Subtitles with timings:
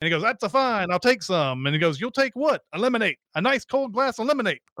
[0.00, 0.90] And he goes, That's a fine.
[0.90, 1.66] I'll take some.
[1.66, 2.62] And he goes, You'll take what?
[2.72, 3.16] A lemonade.
[3.34, 4.60] A nice cold glass of lemonade.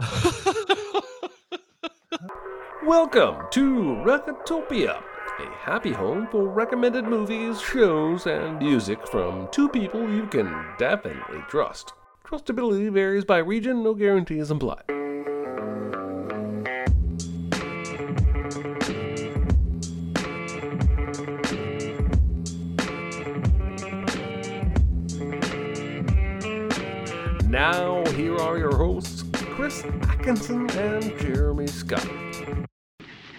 [2.86, 5.02] Welcome to Recotopia,
[5.38, 11.44] a happy home for recommended movies, shows, and music from two people you can definitely
[11.50, 11.92] trust.
[12.26, 14.99] Trustability varies by region, no guarantees implied.
[27.60, 32.08] Now, here are your hosts, Chris Atkinson and Jeremy Scott.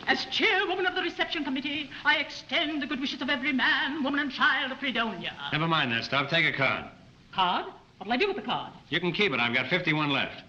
[0.05, 4.19] As chairwoman of the reception committee, I extend the good wishes of every man, woman,
[4.19, 5.33] and child of Fredonia.
[5.51, 6.29] Never mind that stuff.
[6.29, 6.85] Take a card.
[7.31, 7.65] Card?
[7.97, 8.71] What'll I do with the card?
[8.89, 9.39] You can keep it.
[9.39, 10.43] I've got 51 left.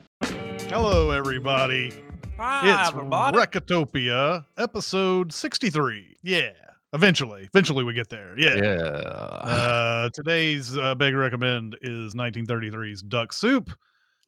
[0.68, 1.94] Hello, everybody.
[2.36, 3.38] Hi, it's everybody.
[3.38, 6.18] Recotopia, episode 63.
[6.22, 6.50] Yeah.
[6.92, 7.44] Eventually.
[7.44, 8.34] Eventually we get there.
[8.38, 8.56] Yeah.
[8.56, 9.38] Yeah.
[10.02, 13.70] Uh, today's uh, big recommend is 1933's Duck Soup.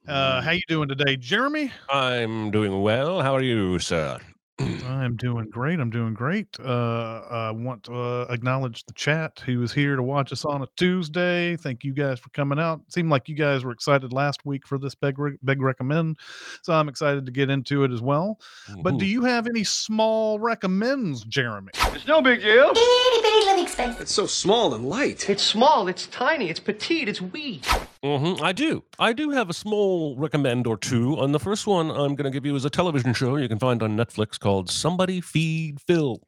[0.07, 1.73] Uh, how you doing today, Jeremy?
[1.91, 3.23] I'm doing well.
[3.23, 4.21] How are you, sir?
[4.59, 5.81] I'm doing great.
[5.81, 6.49] I'm doing great.
[6.61, 10.63] Uh, I want to uh, acknowledge the chat who was here to watch us on
[10.63, 11.57] a Tuesday.
[11.57, 12.81] Thank you guys for coming out.
[12.89, 16.19] Seemed like you guys were excited last week for this big re- big recommend,
[16.63, 18.39] so I'm excited to get into it as well.
[18.83, 21.73] But do you have any small recommends, Jeremy?
[21.93, 22.71] It's no big deal.
[22.71, 24.01] Itty bitty living space.
[24.01, 25.29] It's so small and light.
[25.29, 27.61] It's small, it's tiny, it's petite, it's wee.
[28.05, 28.85] Mhm, I do.
[28.99, 31.15] I do have a small recommend or two.
[31.21, 33.59] And the first one I'm going to give you is a television show you can
[33.59, 36.21] find on Netflix called Somebody Feed Phil.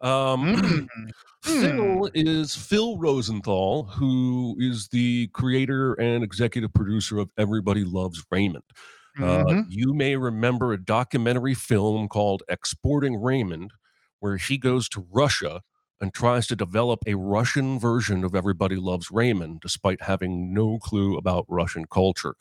[0.00, 0.88] Um, Mm.
[1.42, 8.62] Phil is Phil Rosenthal, who is the creator and executive producer of Everybody Loves Raymond.
[9.20, 9.64] Uh, Mhm.
[9.68, 13.72] you may remember a documentary film called Exporting Raymond,
[14.20, 15.62] where he goes to Russia
[16.02, 21.16] and tries to develop a Russian version of Everybody Loves Raymond, despite having no clue
[21.16, 22.34] about Russian culture.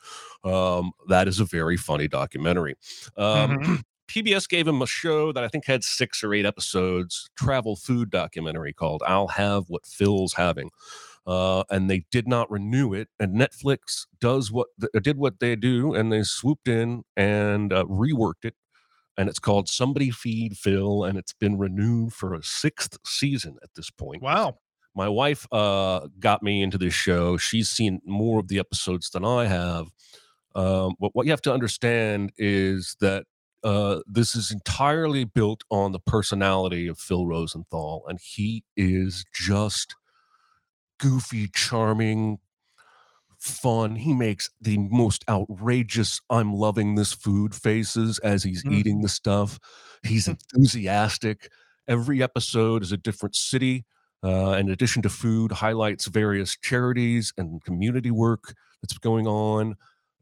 [0.44, 2.76] Um, that is a very funny documentary.
[3.18, 3.84] Um, Mhm.
[4.10, 8.10] PBS gave him a show that I think had six or eight episodes, travel food
[8.10, 10.72] documentary called "I'll Have What Phil's Having,"
[11.26, 13.08] uh, and they did not renew it.
[13.22, 17.86] And Netflix does what th- did what they do, and they swooped in and uh,
[17.86, 18.56] reworked it,
[19.18, 23.70] and it's called "Somebody Feed Phil," and it's been renewed for a sixth season at
[23.76, 24.58] this point Wow.
[24.96, 27.38] my wife uh, got me into this show.
[27.38, 29.88] She's seen more of the episodes than I have.
[30.56, 33.26] Um, but what you have to understand is that
[33.64, 39.96] uh, this is entirely built on the personality of Phil Rosenthal, and he is just
[41.00, 42.40] goofy, charming,
[43.42, 43.96] fun.
[43.98, 48.82] He makes the most outrageous "I'm loving this food" faces as he's Mhm.
[48.82, 49.60] eating the stuff.
[50.04, 51.52] He's enthusiastic.
[51.88, 53.86] Every episode is a different city.
[54.24, 59.76] Uh, in addition to food, highlights various charities and community work that's going on.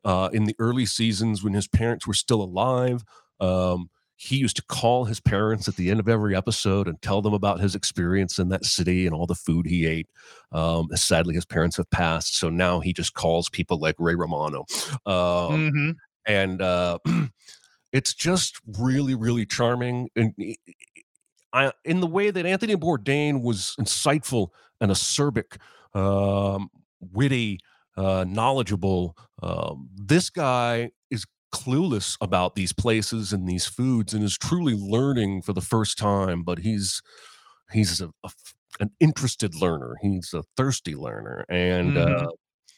[0.05, 3.03] Uh, in the early seasons, when his parents were still alive,
[3.41, 3.89] um,
[4.21, 7.33] he used to call his parents at the end of every episode and tell them
[7.33, 10.09] about his experience in that city and all the food he ate.
[10.51, 14.65] Um, sadly, his parents have passed, so now he just calls people like Ray Romano.
[15.05, 15.95] Um, Mhm.
[16.25, 16.97] and uh,
[17.93, 20.09] it's just really, really charming.
[20.17, 20.33] And
[21.53, 24.49] i- in the way that Anthony Bourdain was insightful
[24.81, 25.57] and acerbic,
[25.95, 26.69] um,
[26.99, 27.59] witty,
[27.95, 30.91] uh, knowledgeable, um, this guy
[31.51, 36.43] clueless about these places and these foods and is truly learning for the first time.
[36.43, 37.01] But he's
[37.71, 38.29] he's a, a
[38.79, 39.95] an interested learner.
[40.01, 42.23] He's a thirsty learner, and Mhm.
[42.23, 42.31] uh,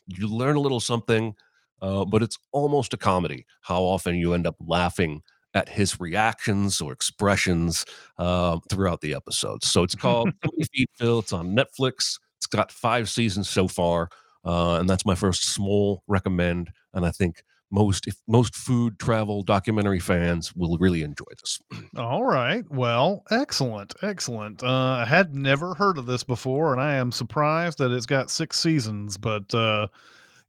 [0.08, 1.36] you learn a little something.
[1.82, 3.46] Uh, but it's almost a comedy.
[3.62, 5.22] How often you end up laughing
[5.56, 7.86] at his reactions or expressions
[8.20, 9.68] uh, throughout the episodes.
[9.70, 10.32] So it's called
[10.74, 11.20] Feed Phil.
[11.20, 12.20] It's on Netflix.
[12.38, 14.10] It's got five seasons so far,
[14.46, 16.70] uh, and that's my first small recommend.
[16.94, 21.60] And I think most if most food travel documentary fans will really enjoy this.
[21.96, 22.64] All right.
[22.70, 23.94] Well, excellent.
[24.02, 24.64] Excellent.
[24.64, 28.30] Uh, I had never heard of this before, and I am surprised that it's got
[28.30, 29.88] six seasons, but uh,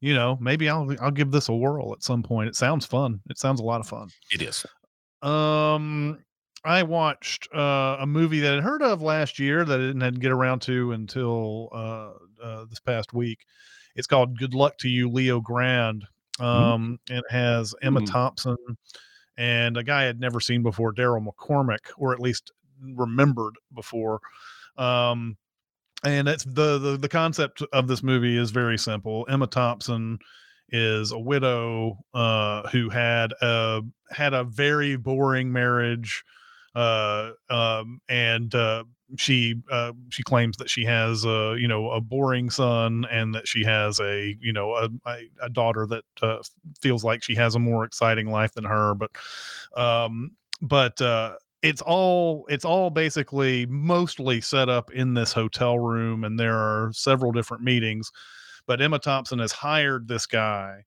[0.01, 2.49] you know, maybe I'll I'll give this a whirl at some point.
[2.49, 3.21] It sounds fun.
[3.31, 4.09] It sounds a lot of fun.
[4.31, 4.67] It is.
[5.23, 6.19] Um,
[6.65, 10.33] I watched uh, a movie that I'd heard of last year that I didn't get
[10.33, 13.45] around to until uh, uh, this past week.
[13.95, 16.05] It's called Good Luck to You, Leo Grande.
[16.43, 18.11] Um, It has Emma Mm.
[18.11, 18.57] Thompson
[19.37, 22.53] and a guy I'd never seen before, Daryl McCormack, or at least
[22.83, 24.21] remembered before.
[24.77, 25.37] Um,
[26.05, 29.25] and it's the, the the concept of this movie is very simple.
[29.29, 30.19] Emma Thompson
[30.71, 36.25] is a widow uh, who had a had a very boring marriage,
[36.75, 38.85] uh, um, and uh,
[39.17, 43.47] she uh, she claims that she has a you know a boring son and that
[43.47, 44.89] she has a you know a,
[45.43, 46.39] a, daughter that uh,
[46.81, 49.11] feels like she has a more exciting life than her but
[49.77, 50.31] um
[50.61, 56.39] but uh it's all it's all basically mostly set up in this hotel room and
[56.39, 58.11] there are several different meetings
[58.67, 60.83] but emma thompson has hired this guy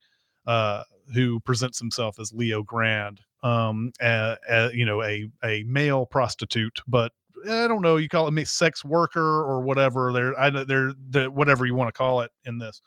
[0.48, 0.84] uh
[1.14, 6.82] who presents himself as leo grande um a, a, you know a a male prostitute
[6.88, 7.12] but
[7.50, 10.12] I don't know, you call it sex worker or whatever.
[10.12, 12.82] They're I they're, they're whatever you want to call it in this.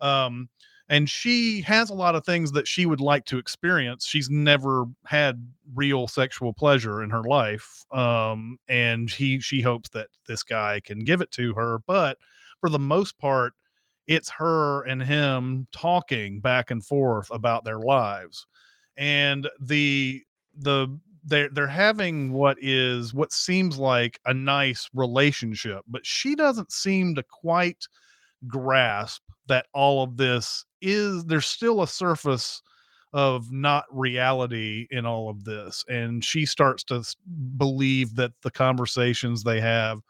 [0.00, 0.48] Um,
[0.88, 4.06] and she has a lot of things that she would like to experience.
[4.06, 10.08] She's never had real sexual pleasure in her life, um, and he she hopes that
[10.28, 11.78] this guy can give it to her.
[11.86, 12.18] But
[12.60, 13.54] for the most part,
[14.06, 18.46] it's her and him talking back and forth about their lives,
[18.98, 20.22] and the
[20.56, 20.88] the
[21.24, 27.14] they're they're having what is what seems like a nice relationship, but she doesn't seem
[27.14, 27.86] to quite
[28.46, 32.62] grasp that all of this is there's still a surface
[33.12, 37.02] of not reality in all of this and she starts to
[37.56, 40.00] believe that the conversations they have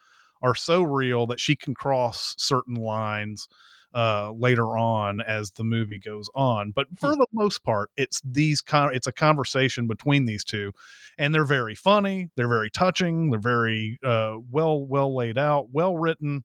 [0.43, 3.47] are so real that she can cross certain lines
[3.95, 6.73] uh, later on as the movie goes on.
[6.73, 7.21] But for hmm.
[7.21, 10.73] the most part, it's these con- it's a conversation between these two,
[11.19, 15.97] and they're very funny, they're very touching, they're very uh, well well laid out, well
[15.97, 16.43] written.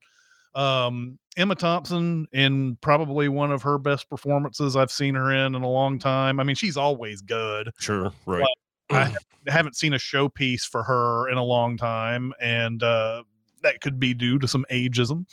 [0.55, 5.63] Um, Emma Thompson in probably one of her best performances I've seen her in in
[5.63, 6.39] a long time.
[6.39, 7.71] I mean, she's always good.
[7.79, 8.45] Sure, right.
[8.89, 9.15] I
[9.47, 13.23] haven't seen a showpiece for her in a long time, and uh,
[13.63, 15.25] that could be due to some ageism.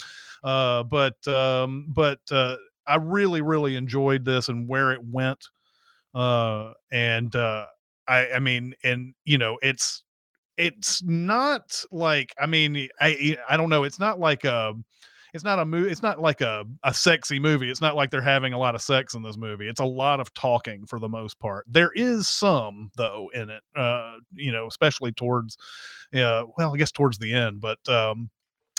[0.46, 2.56] Uh, but um, but uh,
[2.86, 5.44] I really really enjoyed this and where it went.
[6.14, 7.66] Uh, and uh,
[8.08, 10.04] I I mean, and you know, it's
[10.56, 13.84] it's not like I mean, I I don't know.
[13.84, 14.74] It's not like a
[15.34, 18.22] it's not a movie it's not like a, a sexy movie it's not like they're
[18.22, 21.08] having a lot of sex in this movie it's a lot of talking for the
[21.08, 25.58] most part there is some though in it uh you know especially towards
[26.14, 28.30] uh well i guess towards the end but um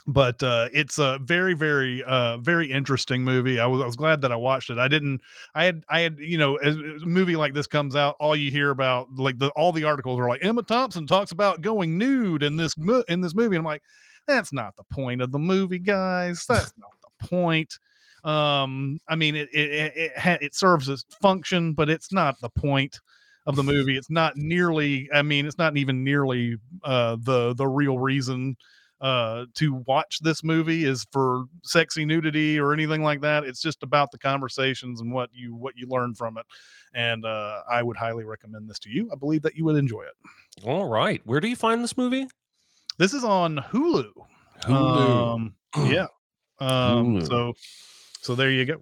[0.07, 3.59] but uh, it's a very very uh, very interesting movie.
[3.59, 4.77] I was, I was glad that i watched it.
[4.77, 5.21] I didn't
[5.54, 8.36] i had i had you know as, as, a movie like this comes out all
[8.36, 11.98] you hear about like the all the articles are like emma thompson talks about going
[11.98, 12.74] nude in this
[13.07, 13.83] in this movie and i'm like
[14.27, 16.45] that's not the point of the movie guys.
[16.50, 17.80] That's not the point.
[18.24, 22.50] Um i mean it it it, it, it serves its function but it's not the
[22.50, 23.00] point
[23.45, 23.95] of the movie.
[23.95, 28.57] It's not nearly i mean it's not even nearly uh the the real reason
[29.00, 33.44] uh, to watch this movie is for sexy nudity or anything like that.
[33.44, 36.46] It's just about the conversations and what you what you learn from it.
[36.94, 39.10] And uh, I would highly recommend this to you.
[39.12, 40.66] I believe that you would enjoy it.
[40.66, 42.28] All right, where do you find this movie?
[42.98, 44.12] This is on Hulu.
[44.64, 45.34] Hulu.
[45.36, 45.56] Um,
[45.92, 46.08] yeah.
[46.60, 47.28] Um, Hulu.
[47.28, 47.54] So
[48.22, 48.82] so there you go.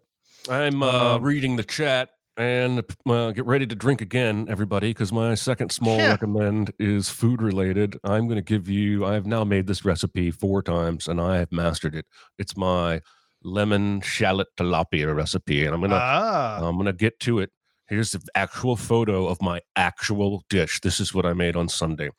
[0.50, 5.12] I'm uh, um, reading the chat and uh, get ready to drink again, everybody, because
[5.14, 6.10] my second small yeah.
[6.10, 7.98] recommend is food related.
[8.04, 11.38] I'm going to give you, I have now made this recipe four times and I
[11.38, 12.06] have mastered it.
[12.38, 13.02] It's my
[13.44, 15.66] lemon shallot tilapia recipe.
[15.66, 16.58] And I'm going to, ah.
[16.62, 17.52] I'm going to get to it.
[17.88, 20.82] Here's the actual photo of my actual dish.
[20.82, 22.10] This is what I made on Sunday.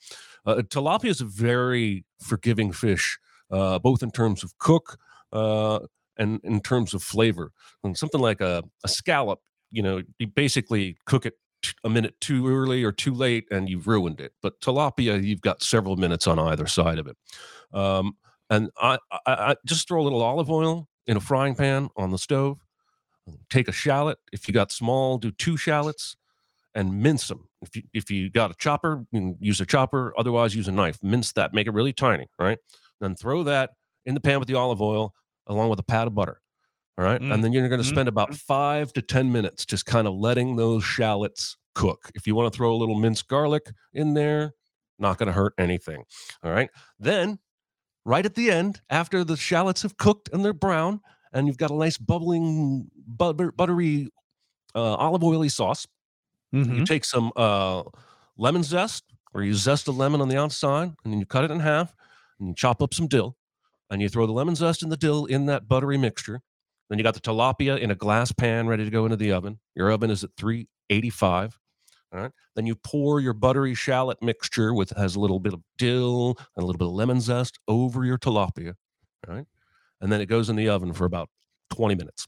[0.46, 3.18] Uh, tilapia is a very forgiving fish,
[3.50, 4.96] uh, both in terms of cook
[5.32, 5.80] uh,
[6.16, 7.50] and in terms of flavor.
[7.82, 9.40] And something like a, a scallop
[9.76, 11.34] you know, you basically cook it
[11.84, 14.32] a minute too early or too late and you've ruined it.
[14.40, 17.16] But tilapia, you've got several minutes on either side of it.
[17.74, 18.14] Um,
[18.48, 22.10] and I, I, I, just throw a little olive oil in a frying pan on
[22.10, 22.58] the stove.
[23.50, 24.16] Take a shallot.
[24.32, 26.16] If you got small, do two shallots
[26.74, 27.48] and mince them.
[27.60, 30.14] If you if you got a chopper, use a chopper.
[30.16, 30.98] Otherwise, use a knife.
[31.02, 31.52] Mince that.
[31.52, 32.28] Make it really tiny.
[32.38, 32.58] Right.
[33.00, 33.70] Then throw that
[34.06, 35.12] in the pan with the olive oil
[35.48, 36.40] along with a pat of butter.
[36.98, 37.20] All right.
[37.20, 37.34] Mm.
[37.34, 37.94] And then you're going to mm-hmm.
[37.94, 42.10] spend about five to 10 minutes just kind of letting those shallots cook.
[42.14, 44.54] If you want to throw a little minced garlic in there,
[44.98, 46.04] not going to hurt anything.
[46.42, 46.70] All right.
[46.98, 47.38] Then,
[48.06, 51.00] right at the end, after the shallots have cooked and they're brown,
[51.32, 54.08] and you've got a nice bubbling, butter, buttery,
[54.74, 55.86] uh, olive oily sauce,
[56.54, 56.76] mm-hmm.
[56.76, 57.82] you take some uh,
[58.38, 61.50] lemon zest, or you zest a lemon on the outside, and then you cut it
[61.50, 61.94] in half,
[62.38, 63.36] and you chop up some dill,
[63.90, 66.40] and you throw the lemon zest and the dill in that buttery mixture
[66.88, 69.58] then you got the tilapia in a glass pan ready to go into the oven.
[69.74, 71.58] Your oven is at 385.
[72.12, 72.30] All right.
[72.54, 76.62] Then you pour your buttery shallot mixture with has a little bit of dill and
[76.62, 78.74] a little bit of lemon zest over your tilapia.
[79.28, 79.46] All right.
[80.00, 81.28] And then it goes in the oven for about
[81.70, 82.26] 20 minutes.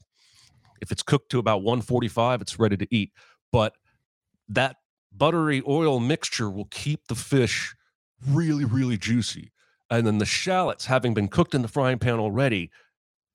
[0.81, 3.11] If it's cooked to about 145, it's ready to eat.
[3.51, 3.73] But
[4.49, 4.77] that
[5.15, 7.75] buttery oil mixture will keep the fish
[8.27, 9.51] really, really juicy
[9.89, 12.69] and then the shallots having been cooked in the frying pan already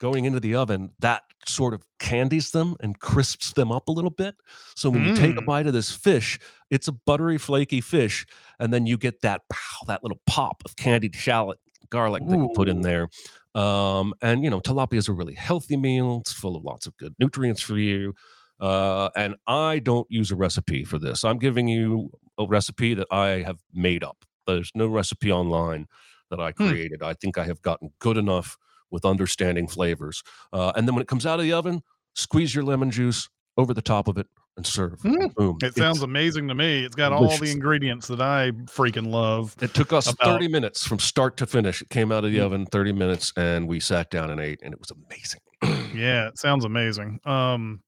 [0.01, 4.11] going into the oven that sort of candies them and crisps them up a little
[4.11, 4.35] bit.
[4.75, 5.47] So when you take a Mm.
[5.47, 6.39] bite of this fish
[6.71, 8.27] it's a buttery flaky fish
[8.59, 11.59] and then you get that pow, that little pop of candied shallot
[11.91, 13.09] garlic that you put in there.
[13.55, 16.97] Um, and you know tilapia is a really healthy meal it's full of lots of
[16.97, 18.15] good nutrients for you.
[18.61, 21.25] Uh, and i don't use a recipe for this.
[21.25, 24.25] I'm giving you a recipe that i have made up.
[24.47, 25.87] There's no recipe online
[26.31, 26.67] that i Hmm.
[26.69, 27.03] created.
[27.03, 28.57] I think i have gotten good enough
[28.95, 30.23] with understanding flavors
[30.55, 31.83] uh, and then when it comes out of the oven
[32.15, 35.35] squeeze your lemon juice over the top of it and serve Mm.
[35.35, 36.85] boom It sounds It's- amazing to me.
[36.85, 39.55] It's got all the ingredients that I freaking love.
[39.61, 41.83] It took us about- 30 minutes from start to finish.
[41.83, 42.45] It came out of the Mm.
[42.45, 45.41] oven 30 minutes and we sat down and ate and it was amazing.
[45.95, 47.19] Yeah, it sounds amazing.
[47.25, 47.81] Um,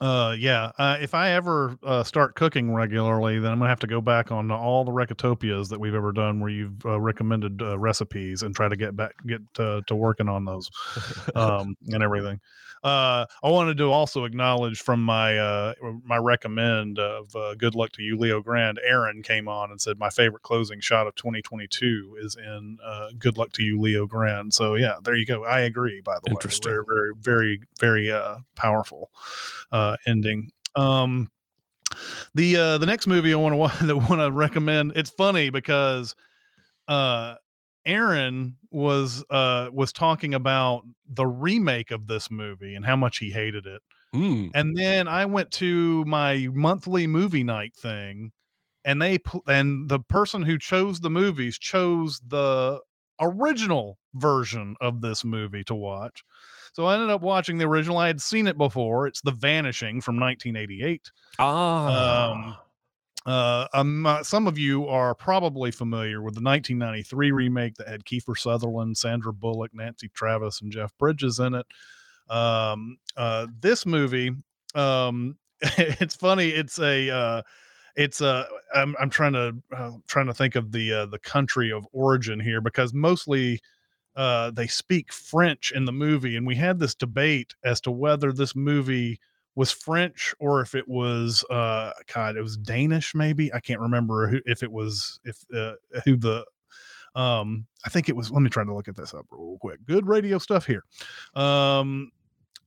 [0.00, 0.72] uh, yeah.
[0.78, 4.32] Uh, if I ever uh, start cooking regularly, then I'm gonna have to go back
[4.32, 8.54] on all the Recotopias that we've ever done, where you've uh, recommended uh, recipes, and
[8.54, 10.70] try to get back get uh, to working on those
[11.34, 12.40] um, and everything.
[12.84, 15.72] Uh, I wanted to also acknowledge from my uh,
[16.04, 18.78] my recommend of uh, good luck to you, Leo Grande.
[18.84, 23.38] Aaron came on and said my favorite closing shot of 2022 is in uh, good
[23.38, 24.52] luck to you, Leo Grande.
[24.52, 25.44] So yeah, there you go.
[25.44, 26.02] I agree.
[26.02, 26.70] By the Interesting.
[26.70, 29.10] way, very very very very uh, powerful
[29.72, 30.50] uh, ending.
[30.76, 31.30] Um,
[32.34, 34.92] the uh, the next movie I want to that want to recommend.
[34.94, 36.14] It's funny because
[36.86, 37.36] uh,
[37.86, 43.30] Aaron was uh, was talking about the remake of this movie and how much he
[43.30, 43.82] hated it.
[44.14, 48.32] Mm, And then I went to my monthly movie night thing,
[48.84, 52.80] and they pl- and the person who chose the movies chose the
[53.20, 56.24] original version of this movie to watch.
[56.72, 57.98] So I ended up watching the original.
[57.98, 59.06] I had seen it before.
[59.06, 61.10] It's The Vanishing from 1988.
[61.38, 62.63] ah.
[63.26, 68.04] Uh, um, uh, some of you are probably familiar with the 1993 remake that had
[68.04, 71.66] Kiefer Sutherland, Sandra Bullock, Nancy Travis, and Jeff Bridges in it.
[72.28, 74.32] Um, uh, this movie,
[74.74, 76.50] um, it's funny.
[76.50, 77.42] It's a, uh,
[77.96, 78.46] it's a.
[78.74, 82.40] I'm, I'm trying to uh, trying to think of the uh, the country of origin
[82.40, 83.60] here because mostly
[84.16, 88.54] they speak French in the movie, and we had this debate as to whether this
[88.54, 89.18] movie
[89.56, 93.52] was French or if it was uh God, it was Danish maybe.
[93.52, 96.44] I can't remember who if it was if uh, who the
[97.14, 99.84] um I think it was let me try to look at this up real quick.
[99.86, 100.84] Good radio stuff here.
[101.34, 102.10] Um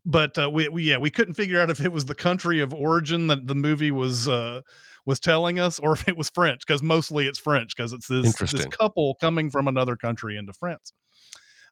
[0.06, 2.74] but uh, we, we yeah, we couldn't figure out if it was the country of
[2.74, 4.62] origin that the movie was uh
[5.06, 8.34] was telling us or if it was French because mostly it's French because it's this
[8.36, 10.94] this couple coming from another country into France.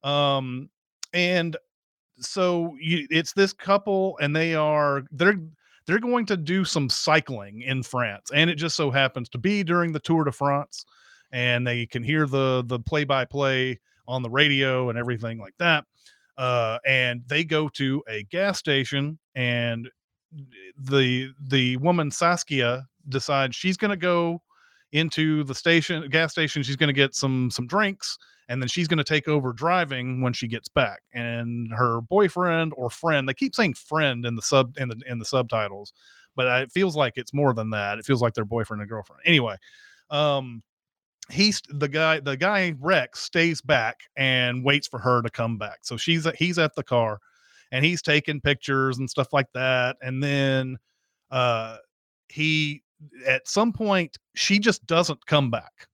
[0.03, 0.69] Um
[1.13, 1.55] and
[2.19, 5.39] so you, it's this couple and they are they're
[5.85, 9.63] they're going to do some cycling in France and it just so happens to be
[9.63, 10.85] during the Tour de France
[11.31, 15.55] and they can hear the the play by play on the radio and everything like
[15.59, 15.85] that
[16.37, 19.89] uh and they go to a gas station and
[20.77, 24.41] the the woman Saskia decides she's going to go
[24.91, 28.87] into the station gas station she's going to get some some drinks and then she's
[28.87, 33.33] going to take over driving when she gets back and her boyfriend or friend they
[33.33, 35.93] keep saying friend in the sub in the in the subtitles
[36.35, 39.21] but it feels like it's more than that it feels like their boyfriend and girlfriend.
[39.25, 39.55] Anyway
[40.09, 40.61] um
[41.31, 45.79] he's the guy the guy rex stays back and waits for her to come back
[45.81, 47.19] so she's he's at the car
[47.71, 50.77] and he's taking pictures and stuff like that and then
[51.31, 51.77] uh
[52.29, 52.83] he
[53.27, 55.87] at some point she just doesn't come back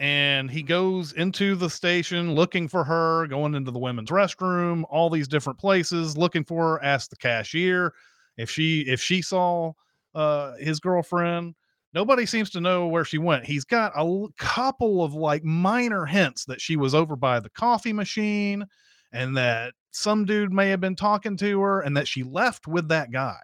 [0.00, 5.10] and he goes into the station looking for her, going into the women's restroom, all
[5.10, 6.84] these different places looking for her.
[6.84, 7.92] Asked the cashier
[8.36, 9.72] if she if she saw
[10.14, 11.54] uh, his girlfriend.
[11.94, 13.46] Nobody seems to know where she went.
[13.46, 17.50] He's got a l- couple of like minor hints that she was over by the
[17.50, 18.66] coffee machine,
[19.10, 22.88] and that some dude may have been talking to her, and that she left with
[22.88, 23.38] that guy.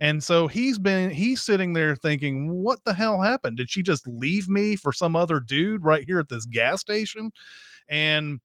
[0.00, 3.56] And so he's been he's sitting there thinking, what the hell happened?
[3.56, 7.30] Did she just leave me for some other dude right here at this gas station?
[7.88, 8.40] And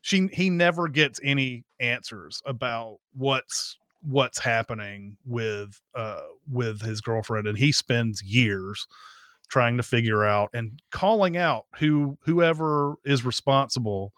[0.00, 6.20] she he never gets any answers about what's what's happening with uh
[6.50, 8.86] with his girlfriend and he spends years
[9.48, 14.12] trying to figure out and calling out who whoever is responsible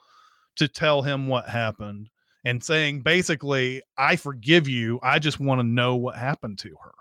[0.57, 2.11] to tell him what happened
[2.47, 6.93] and saying basically i forgive you i just want to know what happened to her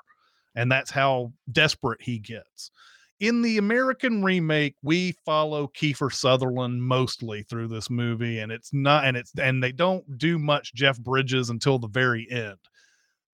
[0.56, 2.72] and that's how desperate he gets.
[3.20, 9.06] In the american remake we follow kiefer sutherland mostly through this movie and it's not
[9.06, 12.58] and it's and they don't do much jeff bridges until the very end.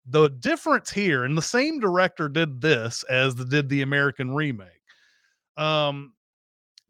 [0.07, 4.69] The difference here and the same director did this as the, did the american remake
[5.57, 6.13] um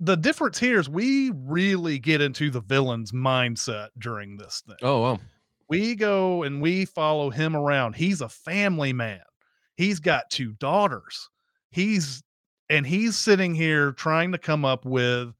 [0.00, 4.76] the difference here is we really get into the villain's mindset during this thing.
[4.82, 5.18] Oh, wow.
[5.68, 7.94] We go and we follow him around.
[7.94, 9.20] He's a family man.
[9.76, 11.28] He's got two daughters.
[11.70, 12.22] He's
[12.70, 15.32] and he's sitting here trying to come up with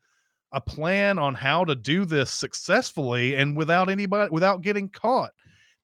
[0.53, 5.31] a plan on how to do this successfully and without anybody without getting caught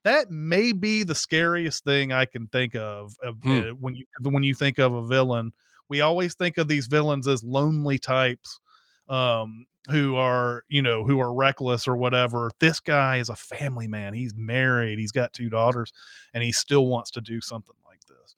[0.03, 3.49] that may be the scariest thing i can think of, of Hmm.
[3.51, 5.53] uh, when you when you think of a villain
[5.89, 8.59] we always think of these villains as lonely types
[9.09, 13.87] um who are you know who are reckless or whatever this guy is a family
[13.87, 15.93] man he's married he's got two daughters
[16.33, 18.35] and he still wants to do something like this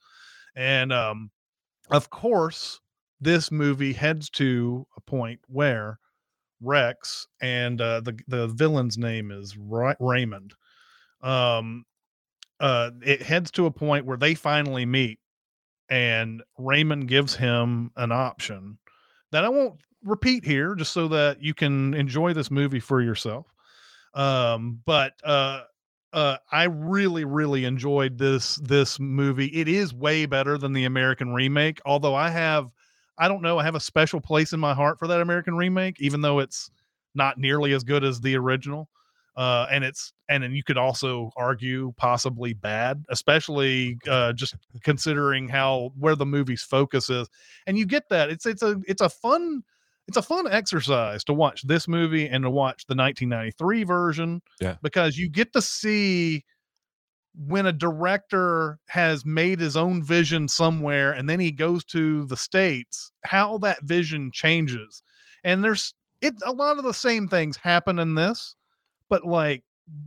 [0.54, 1.30] and um
[1.90, 2.80] of course
[3.20, 5.98] this movie heads to a point where
[6.60, 10.54] Rex and uh, the the villain's name is Ra- Raymond.
[11.22, 11.84] Um,
[12.58, 15.18] uh, it heads to a point where they finally meet,
[15.88, 18.78] and Raymond gives him an option
[19.32, 23.46] that I won't repeat here, just so that you can enjoy this movie for yourself.
[24.14, 25.62] Um, but uh,
[26.12, 29.46] uh, I really, really enjoyed this this movie.
[29.46, 32.70] It is way better than the American remake, although I have
[33.18, 33.58] I don't know.
[33.58, 36.70] I have a special place in my heart for that American remake, even though it's
[37.14, 38.88] not nearly as good as the original.
[39.36, 45.48] Uh, and it's and then you could also argue possibly bad, especially uh, just considering
[45.48, 47.28] how where the movie's focus is.
[47.66, 49.62] And you get that it's it's a it's a fun
[50.10, 54.42] it's a fun exercise to watch this movie and to watch the 1993 version.
[54.60, 54.76] Yeah.
[54.82, 56.44] because you get to see
[57.34, 62.36] when a director has made his own vision somewhere and then he goes to the
[62.36, 65.02] states how that vision changes
[65.44, 68.56] and there's it a lot of the same things happen in this
[69.08, 69.62] but like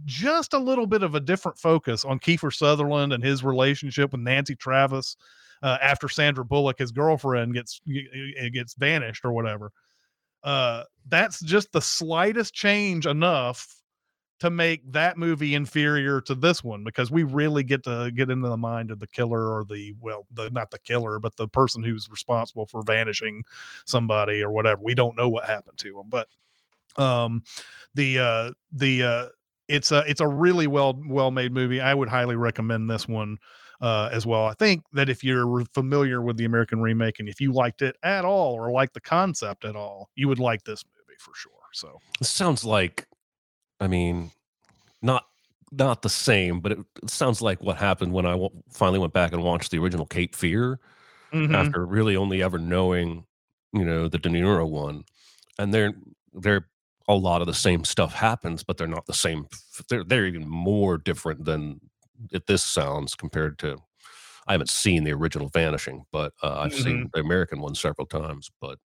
[0.05, 4.21] just a little bit of a different focus on Kiefer Sutherland and his relationship with
[4.21, 5.15] Nancy Travis
[5.61, 7.79] uh, after Sandra Bullock his girlfriend gets
[8.51, 9.71] gets vanished or whatever
[10.43, 13.75] uh that's just the slightest change enough
[14.39, 18.49] to make that movie inferior to this one because we really get to get into
[18.49, 21.81] the mind of the killer or the well the not the killer but the person
[21.81, 23.43] who's responsible for vanishing
[23.85, 24.81] somebody or whatever.
[24.83, 26.27] We don't know what happened to them but
[27.01, 27.43] um
[27.95, 29.27] the uh the uh
[29.69, 31.79] it's a it's a really well well made movie.
[31.79, 33.37] I would highly recommend this one
[33.83, 37.39] uh as well i think that if you're familiar with the american remake and if
[37.39, 40.83] you liked it at all or like the concept at all you would like this
[40.85, 43.07] movie for sure so This sounds like,
[43.79, 44.31] I mean,
[45.01, 45.25] not
[45.71, 49.11] not the same, but it, it sounds like what happened when I w- finally went
[49.13, 50.79] back and watched the original Cape Fear
[51.33, 51.55] mhm.
[51.55, 53.25] after really only ever knowing,
[53.73, 55.03] you know, the De Niro one,
[55.57, 55.93] and they're
[56.33, 56.67] they're
[57.07, 59.47] a lot of the same stuff happens, but they're not the same.
[59.89, 61.81] They're they're even more different than
[62.31, 63.77] it, this sounds compared to.
[64.47, 68.51] I haven't seen the original Vanishing, but uh, I've seen the American one several times.
[68.59, 68.77] But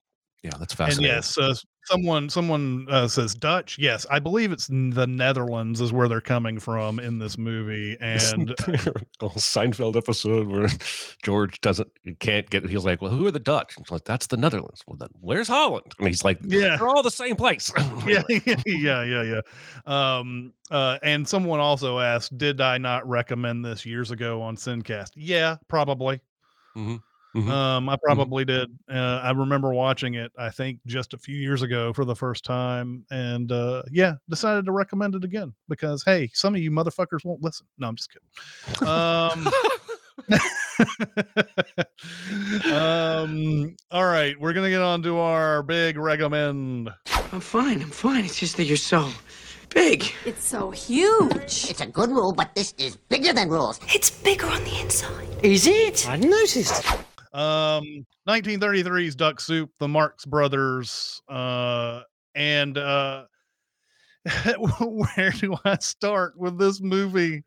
[0.42, 1.04] yeah, that's fascinating.
[1.06, 5.92] and yes uh, someone someone uh, says dutch yes i believe it's the netherlands is
[5.92, 8.50] where they're coming from in this movie and
[9.20, 10.68] oh, Seinfeld episode where
[11.22, 11.88] George doesn't
[12.20, 13.76] can't get he's like, Well, who are the Dutch?
[13.76, 14.82] And he's like, That's the Netherlands.
[14.86, 15.92] Well then where's Holland?
[15.98, 17.72] And he's like, yeah They're all the same place.
[18.06, 18.22] yeah,
[18.66, 19.40] yeah, yeah, yeah.
[19.86, 25.12] Um, uh, and someone also asked, "Did I not recommend this years ago on Sincast?"
[25.16, 26.20] Yeah, probably.
[26.76, 27.00] Mhm,
[27.44, 27.50] mhm.
[27.50, 28.70] Um, I probably did.
[28.90, 30.32] Uh, I remember watching it.
[30.38, 34.64] I think just a few years ago for the first time, and uh, yeah, decided
[34.66, 37.66] to recommend it again because hey, some of you motherfuckers won't listen.
[37.78, 38.88] No, I'm just kidding.
[38.88, 39.48] Um,
[42.72, 46.90] um, all right, we're gonna get on to our big recommend.
[47.32, 47.82] I'm fine.
[47.82, 48.24] I'm fine.
[48.24, 49.10] It's just that you're so
[49.70, 50.04] big.
[50.24, 51.70] It's so huge.
[51.70, 53.80] It's a good rule, but this is bigger than rules.
[53.88, 55.28] It's bigger on the inside.
[55.42, 56.08] Is it?
[56.08, 56.84] I noticed.
[57.32, 62.02] Um, 1933's Duck Soup, the Marx Brothers, uh,
[62.34, 63.24] and uh,
[64.80, 67.42] where do I start with this movie?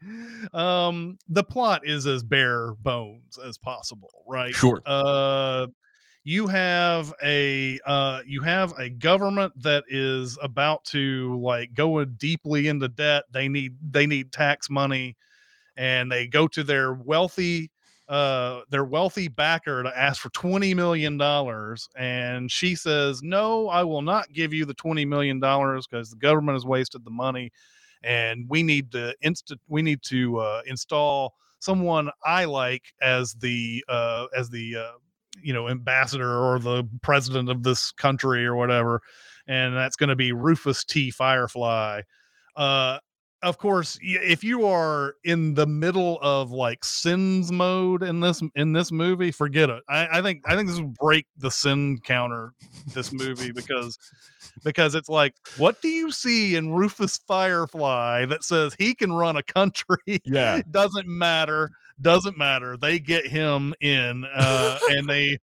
[0.53, 4.53] Um, the plot is as bare bones as possible, right?
[4.53, 4.81] Sure.
[4.85, 5.67] Uh,
[6.23, 12.67] you have a uh, you have a government that is about to like go deeply
[12.67, 13.23] into debt.
[13.31, 15.17] They need they need tax money,
[15.75, 17.71] and they go to their wealthy
[18.11, 23.81] uh their wealthy backer to ask for 20 million dollars and she says no i
[23.81, 27.49] will not give you the 20 million dollars because the government has wasted the money
[28.03, 33.83] and we need to insta- we need to uh, install someone i like as the
[33.87, 34.91] uh as the uh
[35.41, 39.01] you know ambassador or the president of this country or whatever
[39.47, 41.09] and that's going to be rufus t.
[41.09, 42.01] Firefly.
[42.55, 42.99] Uh
[43.43, 48.73] of course, if you are in the middle of like sins mode in this in
[48.73, 49.81] this movie, forget it.
[49.89, 52.53] I, I think I think this will break the sin counter.
[52.93, 53.97] This movie because
[54.63, 59.37] because it's like, what do you see in Rufus Firefly that says he can run
[59.37, 60.21] a country?
[60.23, 60.61] Yeah.
[60.71, 61.71] doesn't matter.
[61.99, 62.77] Doesn't matter.
[62.77, 65.37] They get him in, uh, and they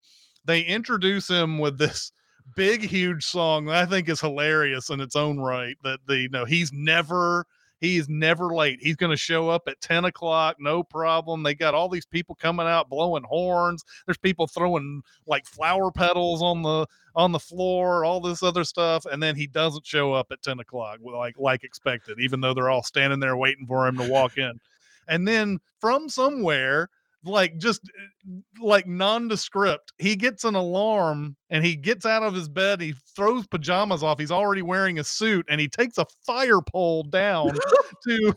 [0.46, 2.12] they introduce him with this
[2.56, 5.76] big, huge song that I think is hilarious in its own right.
[5.84, 7.46] That the you know he's never
[7.80, 8.80] he is never late.
[8.82, 11.44] He's going to show up at 10 o'clock, no problem.
[11.44, 13.84] They got all these people coming out blowing horns.
[14.06, 19.06] There's people throwing like flower petals on the on the floor, all this other stuff,
[19.06, 22.70] and then he doesn't show up at 10 o'clock like like expected, even though they're
[22.70, 24.60] all standing there waiting for him to walk in.
[25.08, 26.90] And then from somewhere,
[27.28, 32.50] like just uh, like nondescript, he gets an alarm and he gets out of his
[32.50, 32.82] bed.
[32.82, 34.20] He throws pajamas off.
[34.20, 37.58] He's already wearing a suit and he takes a fire pole down
[38.08, 38.34] to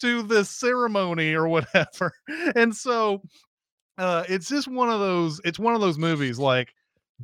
[0.00, 2.12] to this ceremony or whatever.
[2.56, 3.22] And so
[3.96, 6.72] uh it's just one of those it's one of those movies like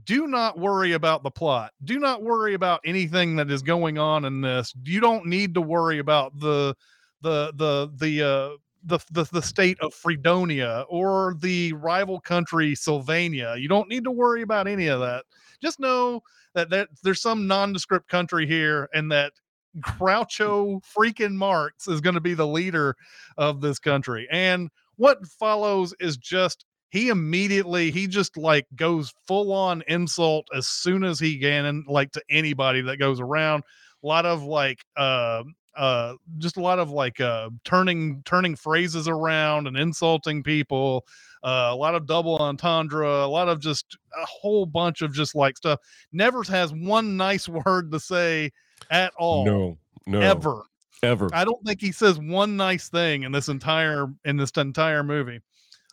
[0.05, 1.73] do not worry about the plot.
[1.85, 4.73] Do not worry about anything that is going on in this.
[4.85, 6.75] You don't need to worry about the
[7.23, 13.55] the the the uh the, the the state of Fredonia or the rival country Sylvania.
[13.59, 15.25] You don't need to worry about any of that.
[15.63, 16.23] Just know
[16.55, 19.33] that, that there's some nondescript country here and that
[19.79, 22.97] Groucho freaking Marx is going to be the leader
[23.37, 24.27] of this country.
[24.31, 30.67] And what follows is just he immediately he just like goes full on insult as
[30.67, 33.63] soon as he can and like to anybody that goes around
[34.03, 35.43] a lot of like uh
[35.77, 41.05] uh just a lot of like uh turning turning phrases around and insulting people
[41.43, 45.35] uh, a lot of double entendre a lot of just a whole bunch of just
[45.35, 45.79] like stuff
[46.13, 48.51] never has one nice word to say
[48.91, 50.65] at all No, no, ever
[51.03, 51.29] ever.
[51.33, 55.41] I don't think he says one nice thing in this entire in this entire movie.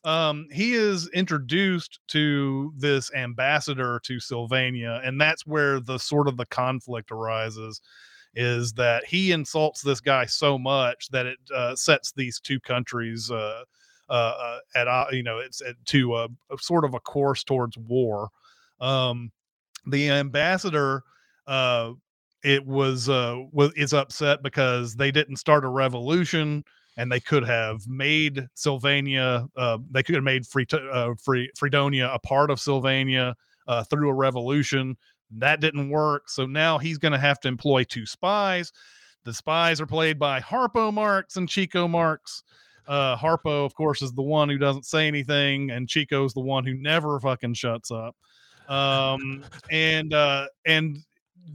[0.03, 6.37] Um, he is introduced to this ambassador to Sylvania, and that's where the sort of
[6.37, 7.81] the conflict arises.
[8.39, 13.31] Is that he insults this guy so much that it uh, sets these two countries
[13.31, 13.63] uh,
[14.09, 17.43] uh, uh, at uh, you know it's at, to a, a sort of a course
[17.43, 18.29] towards war.
[18.79, 19.31] Um,
[19.87, 21.03] the ambassador
[21.47, 21.93] uh,
[22.43, 26.63] it was uh was is upset because they didn't start a revolution
[26.95, 31.13] and they could have made Sylvania uh they could have made Free uh,
[31.57, 33.35] Fredonia a part of Sylvania
[33.67, 34.95] uh through a revolution
[35.31, 38.71] that didn't work so now he's going to have to employ two spies.
[39.25, 42.43] The spies are played by Harpo Marx and Chico Marx.
[42.87, 46.65] Uh Harpo of course is the one who doesn't say anything and Chico's the one
[46.65, 48.15] who never fucking shuts up.
[48.69, 50.99] Um and uh and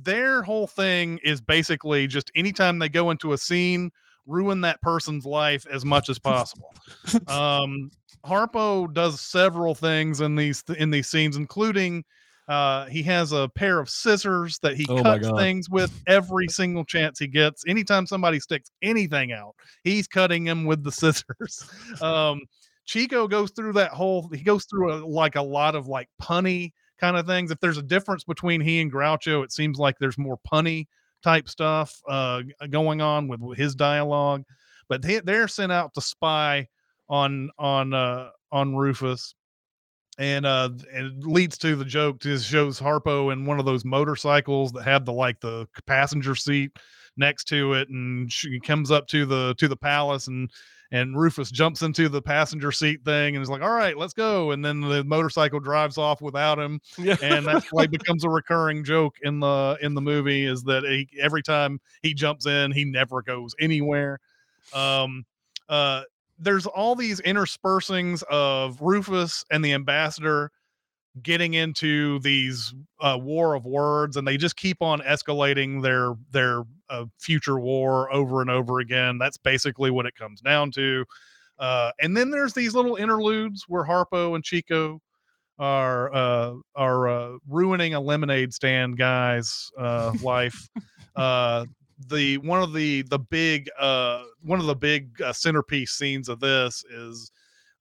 [0.02, 3.90] their whole thing is basically just anytime they go into a scene,
[4.26, 6.72] ruin that person's life as much as possible.
[7.28, 7.90] um,
[8.24, 12.04] Harpo does several things in these in these scenes, including
[12.48, 16.84] uh, he has a pair of scissors that he Oh cuts things with every single
[16.84, 17.64] chance he gets.
[17.66, 21.64] Anytime somebody sticks anything out, he's cutting him with the scissors.
[22.00, 22.40] Um,
[22.84, 24.28] Chico goes through that whole.
[24.28, 27.50] He goes through a, like a lot of like punny kind of things.
[27.50, 30.86] If there's a difference between he and Groucho, it seems like there's more punny
[31.22, 34.42] type stuff uh, going on with, with his dialogue.
[34.88, 36.68] But they, they're sent out to spy
[37.08, 39.34] on on uh, on Rufus,
[40.18, 42.20] and uh, it leads to the joke.
[42.20, 46.72] To shows Harpo in one of those motorcycles that have the like the passenger seat
[47.16, 50.50] next to it, and she comes up to the to the palace and
[50.90, 54.50] and Rufus jumps into the passenger seat thing and is like, "All right, let's go."
[54.50, 57.16] And then the motorcycle drives off without him, Yeah.
[57.22, 61.08] and that's like becomes a recurring joke in the in the movie is that he,
[61.18, 64.20] every time he jumps in, he never goes anywhere.
[64.74, 65.24] Um,
[65.70, 66.02] uh,
[66.42, 70.50] there's all these interspersings of Rufus and the ambassador
[71.22, 76.62] getting into these uh, war of words and they just keep on escalating their their
[76.88, 79.18] uh, future war over and over again.
[79.18, 81.04] That's basically what it comes down to.
[81.58, 85.00] Uh, and then there's these little interludes where harpo and chico
[85.58, 90.68] are uh, are uh, ruining a lemonade stand guy's uh, life.
[91.14, 91.66] Uh,
[92.08, 96.40] the one of the the big uh, one of the big uh, centerpiece scenes of
[96.40, 97.30] this is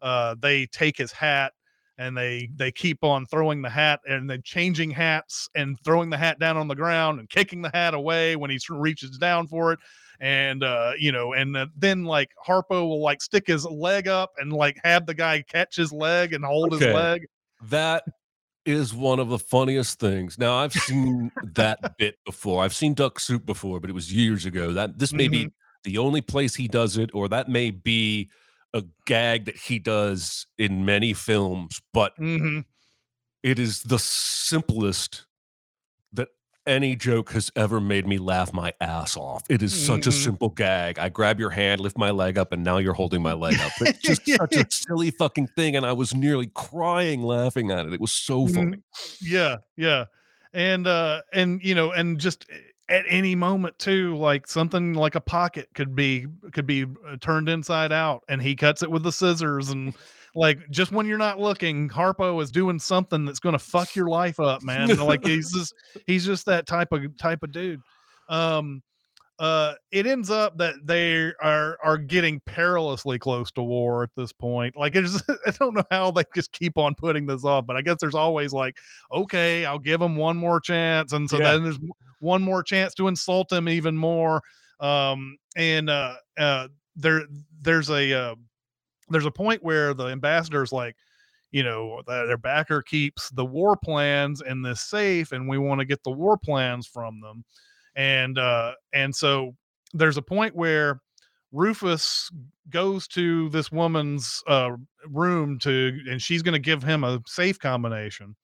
[0.01, 1.53] uh, they take his hat
[1.97, 6.17] and they they keep on throwing the hat and then changing hats and throwing the
[6.17, 9.73] hat down on the ground and kicking the hat away when he reaches down for
[9.73, 9.79] it
[10.19, 14.53] and uh you know and then like harpo will like stick his leg up and
[14.53, 16.86] like have the guy catch his leg and hold Okay.
[16.86, 17.25] his leg
[17.69, 18.03] That
[18.65, 20.38] is one of the funniest things.
[20.38, 22.63] Now I've seen that bit before.
[22.63, 24.71] I've seen Duck Soup before, but it was years ago.
[24.74, 25.50] That this may be
[25.84, 28.30] the only place he does it, or that may be
[28.74, 32.63] a gag that he does in many films, but Mhm.
[33.43, 35.26] it is the simplest
[36.71, 39.43] any joke has ever made me laugh my ass off.
[39.49, 40.23] It is such a Mhm.
[40.23, 40.97] simple gag.
[40.97, 43.71] I grab your hand, lift my leg up, and now you're holding my leg up.
[43.81, 47.93] It's just such a silly fucking thing, and I was nearly crying laughing at it.
[47.93, 48.55] It was so Mhm.
[48.55, 48.77] funny.
[49.21, 50.05] Yeah, yeah.
[50.53, 52.45] And uh and you know, and just
[52.89, 57.47] at any moment too, like something like a pocket could be could be uh, turned
[57.49, 59.93] inside out and he cuts it with the scissors and
[60.36, 64.08] like just when you're not looking, Harpo is doing something that's going to fuck your
[64.08, 64.88] life up, man.
[64.98, 65.74] Like he's just
[66.08, 67.82] he's just that type of type of dude.
[68.30, 68.82] Um
[69.39, 74.32] uh it ends up that they are are getting perilously close to war at this
[74.32, 77.76] point like it's i don't know how they just keep on putting this off but
[77.76, 78.78] i guess there's always like
[79.12, 81.54] okay i'll give him one more chance and so Yeah.
[81.54, 81.80] then there's
[82.20, 84.44] one more chance to insult him even more
[84.80, 87.24] um and uh uh there
[87.62, 88.36] there's a uh
[89.12, 90.95] there's a point where the ambassador's like
[91.52, 95.86] you know their backer keeps the war plans in this safe and we want to
[95.86, 97.43] get the war plans from them.
[97.95, 99.54] And uh and so
[99.93, 101.02] there's a point where
[101.52, 102.32] rufus
[102.69, 104.71] goes to this woman's uh
[105.10, 108.36] room to and she's going to give him a safe combination.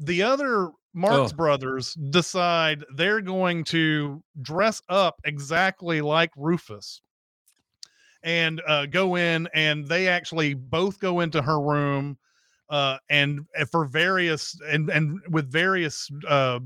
[0.00, 1.36] The other marx Oh.
[1.36, 7.00] brothers decide they're going to dress up exactly like rufus
[8.22, 12.16] and uh, go in and they actually both go into her room
[12.70, 16.58] uh, and and for various and and with various uh,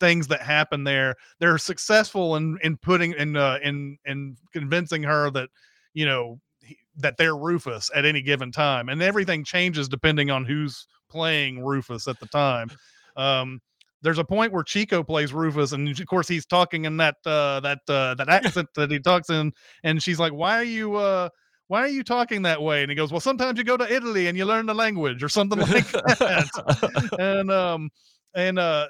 [0.00, 5.30] things that happen there they're successful in in putting in uh, in in convincing her
[5.30, 5.48] that
[5.92, 10.44] you know he- that they're Rufus at any given time and everything changes depending on
[10.44, 12.68] who's playing Rufus at the time.
[13.16, 13.60] Um
[14.04, 17.60] there's a point where Chico plays Rufus, and of course he's talking in that uh,
[17.60, 21.30] that uh, that accent that he talks in, and she's like, "Why are you uh,
[21.68, 24.28] why are you talking that way?" And he goes, "Well, sometimes you go to Italy
[24.28, 27.88] and you learn the language, or something like that." and um,
[28.34, 28.88] and uh,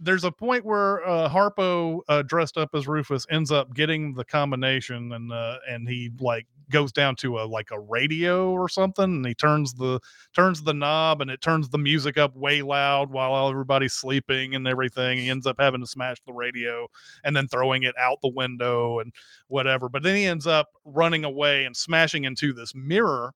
[0.00, 4.24] there's a point where uh, Harpo, uh, dressed up as Rufus, ends up getting the
[4.24, 9.04] combination, and uh, and he like goes down to a like a radio or something,
[9.04, 10.00] and he turns the
[10.34, 14.66] turns the knob, and it turns the music up way loud while everybody's sleeping and
[14.66, 15.18] everything.
[15.18, 16.88] He ends up having to smash the radio
[17.24, 19.12] and then throwing it out the window and
[19.48, 19.88] whatever.
[19.88, 23.32] But then he ends up running away and smashing into this mirror,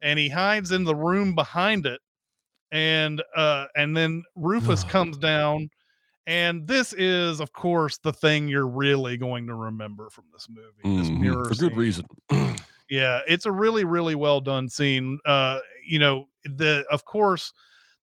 [0.00, 2.00] and he hides in the room behind it,
[2.72, 5.70] and uh, and then Rufus comes down.
[6.26, 10.90] And this is, of course, the thing you're really going to remember from this movie.
[10.94, 11.76] This Mhm, mirror for good scene.
[11.76, 12.06] reason.
[12.88, 15.18] Yeah, it's a really, really well done scene.
[15.24, 17.52] Uh, you know, the of course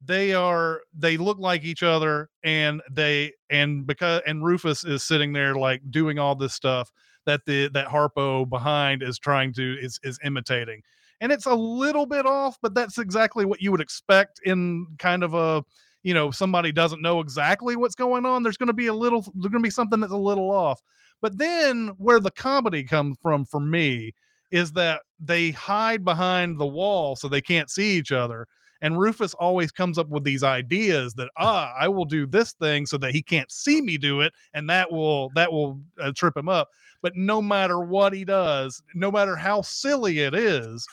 [0.00, 5.33] they are they look like each other and they and because and Rufus is sitting
[5.33, 6.92] there like doing all this stuff
[7.26, 10.83] that the that Harpo behind is trying to is is imitating.
[11.20, 15.24] And it's a little bit off, but that's exactly what you would expect in kind
[15.24, 15.64] of a
[16.09, 18.42] you know, somebody doesn't know exactly what's going on.
[18.42, 20.81] There's going to be a little there's going to be something that's a little off.
[21.21, 24.14] But then where the comedy comes from for me
[24.51, 28.47] is that they hide behind the wall so they can't see each other.
[28.81, 32.87] And Rufus always comes up with these ideas that ah, I will do this thing
[32.87, 36.38] so that he can't see me do it, and that will that will uh, trip
[36.38, 36.71] him up.
[37.03, 40.87] But no matter what he does, no matter how silly it is,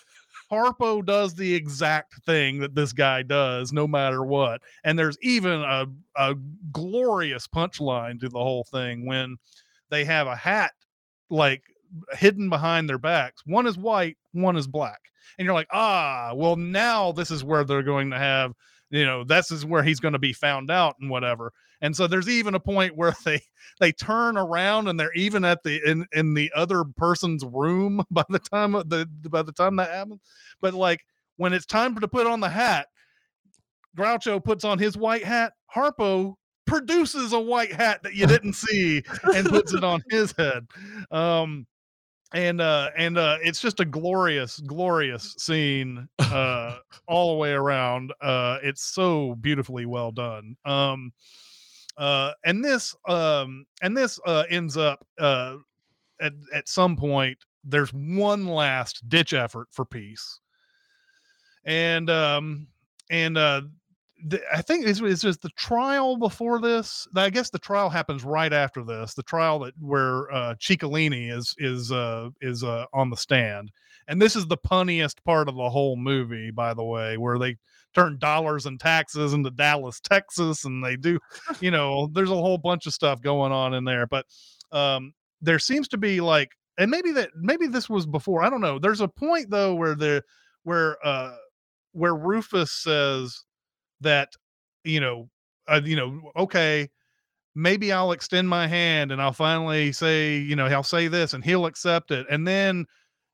[0.51, 4.61] Harpo does the exact thing that this guy does, no matter what.
[4.83, 6.35] And there's even a, a
[6.71, 9.37] glorious punchline to the whole thing when
[9.89, 10.71] they have a hat
[11.29, 11.63] like
[12.11, 13.41] hidden behind their backs.
[13.45, 14.99] One is white, one is black.
[15.37, 18.53] And you're like, ah, well, now this is where they're going to have,
[18.91, 21.51] you know, this is where he's going to be found out and whatever.
[21.81, 23.41] And so there's even a point where they
[23.79, 28.23] they turn around and they're even at the in in the other person's room by
[28.29, 30.21] the time the by the time that happens.
[30.61, 31.01] But like
[31.37, 32.87] when it's time to put on the hat,
[33.97, 35.53] Groucho puts on his white hat.
[35.73, 36.35] Harpo
[36.65, 40.65] produces a white hat that you didn't see and puts it on his head.
[41.11, 41.67] Um,
[42.33, 48.13] and uh, and uh, it's just a glorious, glorious scene uh, all the way around.
[48.21, 50.57] Uh, it's so beautifully well done.
[50.65, 51.13] Um,
[51.97, 55.57] uh, and this um, and this uh, ends up uh,
[56.21, 57.37] at at some point.
[57.63, 60.39] There's one last ditch effort for peace,
[61.65, 62.67] and um,
[63.09, 63.61] and uh,
[64.53, 67.07] I think it's, it's just the trial before this.
[67.15, 69.13] I guess the trial happens right after this.
[69.13, 73.71] The trial that where uh, Chicolini is is uh, is uh, on the stand,
[74.07, 77.57] and this is the punniest part of the whole movie, by the way, where they
[77.95, 81.17] turn dollars and taxes into Dallas, Texas, and they do,
[81.59, 84.05] you know, there's a whole bunch of stuff going on in there.
[84.05, 84.25] But
[84.71, 88.61] um, there seems to be like and maybe that maybe this was before i don't
[88.61, 90.23] know there's a point though where the
[90.63, 91.35] where uh
[91.93, 93.43] where rufus says
[94.01, 94.29] that
[94.83, 95.29] you know
[95.67, 96.89] uh, you know okay
[97.55, 101.43] maybe i'll extend my hand and i'll finally say you know i'll say this and
[101.43, 102.85] he'll accept it and then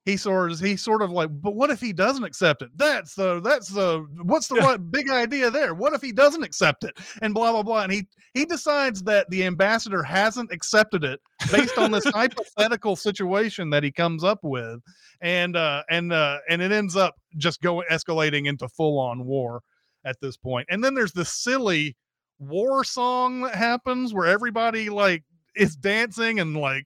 [0.05, 2.69] he sort of he sort of like but what if he doesn't accept it?
[2.75, 5.73] That's the that's the what's the big idea there?
[5.73, 6.97] What if he doesn't accept it?
[7.21, 11.19] And blah blah blah and he he decides that the ambassador hasn't accepted it
[11.51, 14.79] based on this hypothetical situation that he comes up with
[15.21, 19.61] and uh and uh and it ends up just going escalating into full on war
[20.03, 20.67] at this point.
[20.69, 21.95] And then there's this silly
[22.39, 25.23] war song that happens where everybody like
[25.55, 26.85] is dancing and like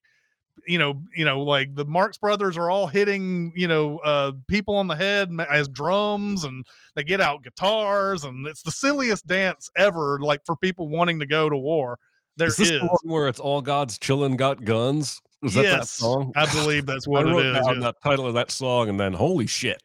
[0.68, 4.76] you know, you know, like the Marx Brothers are all hitting, you know, uh, people
[4.76, 6.66] on the head as drums, and
[6.96, 10.20] they get out guitars, and it's the silliest dance ever.
[10.22, 12.00] Like for people wanting to go to war,
[12.38, 12.58] there is.
[12.58, 12.82] This is.
[12.82, 15.22] The one where it's all God's children got guns.
[15.44, 16.32] Is that yes, that song?
[16.36, 17.66] I believe that's what I wrote it is.
[17.66, 17.82] down yeah.
[17.82, 19.82] that title of that song, and then holy shit.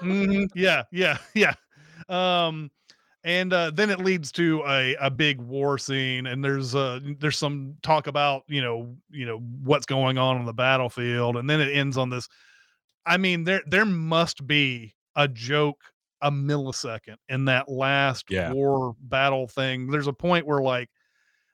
[0.00, 1.54] Mhm, yeah, yeah, yeah.
[2.08, 2.70] Um,
[3.26, 7.36] and uh, then it leads to a, a big war scene, and there's uh there's
[7.36, 11.60] some talk about you know you know what's going on on the battlefield, and then
[11.60, 12.28] it ends on this.
[13.04, 15.82] I mean, there there must be a joke
[16.22, 18.52] a millisecond in that last Yeah.
[18.52, 19.90] war battle thing.
[19.90, 20.88] There's a point where like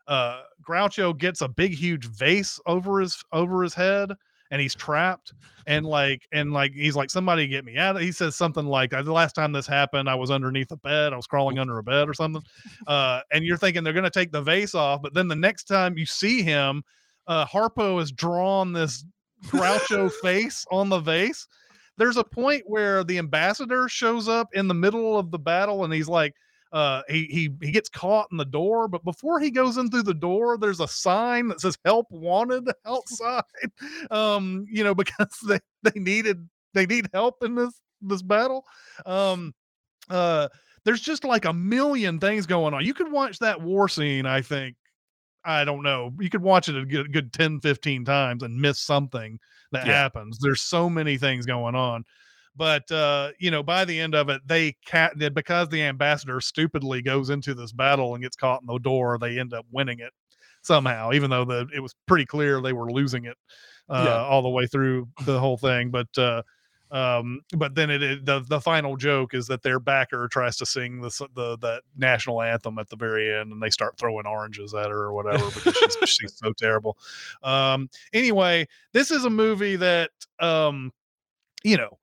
[0.06, 4.12] uh Groucho gets a big huge vase over his over his head
[4.52, 5.32] and he's trapped
[5.66, 8.94] and like and like he's like somebody get me out of he says something like
[8.94, 11.78] "Uh, the last time this happened i was underneath a bed i was crawling under
[11.78, 12.42] a bed or something
[12.86, 15.64] uh and you're thinking they're going to take the vase off but then the next
[15.64, 16.82] time you see him
[17.26, 19.04] uh harpo has drawn this
[19.46, 21.46] groucho face on the vase.
[21.98, 25.92] There's a point where the ambassador shows up in the middle of the battle and
[25.92, 26.34] he's like
[26.72, 30.02] uh he he he gets caught in the door but before he goes in through
[30.02, 33.42] the door there's a sign that says help wanted outside.
[34.11, 38.64] Um you know because they they needed they need help in this this battle.
[39.06, 39.54] Um
[40.11, 40.48] uh
[40.85, 42.85] there's just like a million things going on.
[42.85, 44.76] You could watch that war scene i think
[45.44, 48.80] i don't know you could watch it a good, good 10 15 times and miss
[48.80, 49.38] something
[49.72, 49.94] that Yeah.
[49.94, 50.38] happens.
[50.40, 52.04] There's so many things going on
[52.56, 57.02] but uh you know by the end of it they cat because the ambassador stupidly
[57.02, 60.12] goes into this battle and gets caught in the door they end up winning it
[60.62, 63.36] somehow even though the it was pretty clear they were losing it
[63.88, 64.24] uh Yeah.
[64.24, 66.42] all the way through the whole thing but uh
[66.90, 70.66] um but then it, it the the final joke is that their backer tries to
[70.66, 74.74] sing the the that national anthem at the very end and they start throwing oranges
[74.74, 76.98] at her or whatever because she's, she's so terrible
[77.42, 80.92] um anyway this is a movie that um
[81.64, 81.98] you know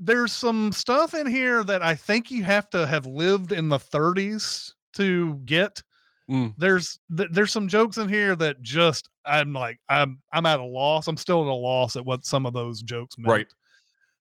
[0.00, 3.78] there's some stuff in here that I think you have to have lived in the
[3.78, 5.82] 30s to get.
[6.30, 6.54] Mm.
[6.56, 10.64] There's th- there's some jokes in here that just I'm like I'm I'm at a
[10.64, 11.06] loss.
[11.08, 13.30] I'm still at a loss at what some of those jokes meant.
[13.30, 13.46] Right.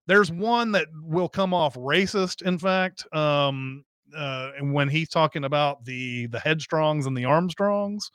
[0.07, 2.41] There's one that will come off racist.
[2.41, 3.85] In fact, um,
[4.17, 8.09] uh, and when he's talking about the the headstrongs and the Armstrongs,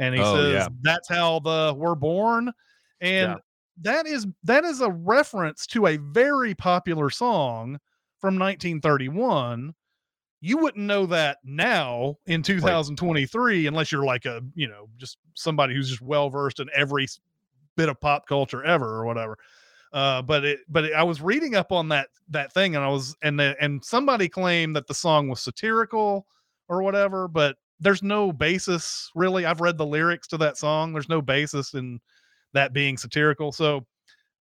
[0.00, 0.68] and he Oh, says yeah.
[0.82, 2.50] that's how the we're born,
[3.00, 3.36] and Yeah.
[3.82, 7.78] That is that is a reference to a very popular song
[8.20, 9.74] from 1931
[10.40, 15.74] you wouldn't know that now in 2023 unless you're like a you know just somebody
[15.74, 17.06] who's just well versed in every
[17.76, 19.36] bit of pop culture ever or whatever.
[19.92, 22.88] Uh but it but it, i was reading up on that that thing and i
[22.88, 26.26] was and the, and somebody claimed that the song was satirical
[26.68, 29.46] or whatever but there's no basis really.
[29.46, 30.92] I've read the lyrics to that song.
[30.92, 32.00] There's no basis in
[32.58, 33.86] that being satirical so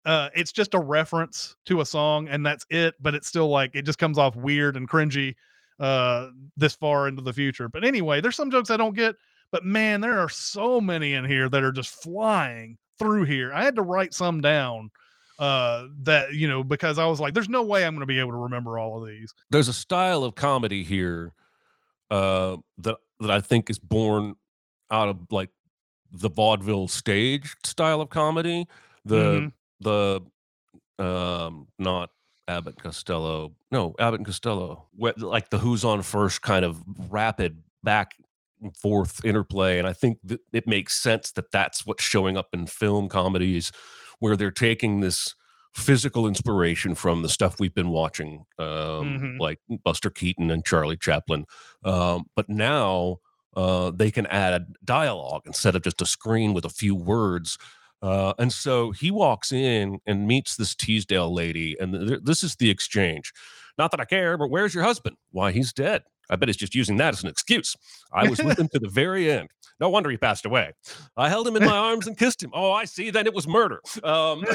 [0.05, 3.71] uh it's just a reference to a song and that's it but it's still like
[3.75, 5.35] it just comes off weird and cringy
[5.79, 9.15] uh this far into the future but anyway there's some jokes i don't get
[9.51, 13.51] but man there are so many in here that are just flying through here.
[13.53, 14.91] I had to write some down
[15.37, 18.21] uh that you know because i was like there's no way i'm going to be
[18.21, 19.33] able to remember all of these.
[19.49, 21.33] There's a style of comedy here
[22.09, 24.35] uh, that that I think is born
[24.89, 25.49] out of like
[26.19, 28.67] the vaudeville stage style of comedy.
[29.03, 29.53] The Mhm.
[30.97, 32.09] the um not
[32.47, 33.53] Abbott and Costello.
[33.71, 34.87] No, Abbott and Costello.
[34.97, 38.15] Like the who's on first kind of rapid back
[38.61, 42.49] and forth interplay and I think that it makes sense that that's what's showing up
[42.53, 43.71] in film comedies
[44.19, 45.35] where they're taking this
[45.73, 48.65] physical inspiration from the stuff we've been watching um
[49.37, 49.39] Mhm.
[49.39, 51.45] like Buster Keaton and Charlie Chaplin.
[51.83, 53.19] Um but now
[53.55, 57.57] uh, they can add dialogue instead of just a screen with a few words.
[58.01, 62.55] Uh, and so he walks in and meets this Teasdale lady, and th- this is
[62.55, 63.33] the exchange.
[63.77, 65.17] Not that I care, but where's your husband?
[65.31, 66.03] Why, he's dead.
[66.29, 67.75] I bet he's just using that as an excuse.
[68.11, 69.49] I was with him to the very end.
[69.79, 70.71] No wonder he passed away.
[71.17, 72.51] I held him in my arms and kissed him.
[72.53, 73.09] Oh, I see.
[73.11, 73.81] Then it was murder.
[74.03, 74.43] Um,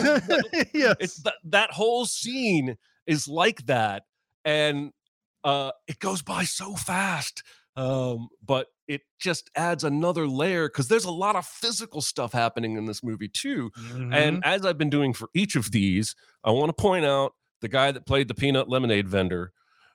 [0.72, 0.96] yes.
[0.98, 2.76] it's that that whole scene
[3.07, 4.05] is like that,
[4.44, 4.92] and
[5.44, 7.42] uh, it goes by so fast.
[7.76, 12.76] Um, but it just adds another layer because there's a lot of physical stuff happening
[12.76, 13.70] in this movie too.
[13.78, 14.12] Mhm.
[14.14, 17.68] And as I've been doing for each of these, I want to point out the
[17.68, 19.53] guy that played the peanut lemonade vendor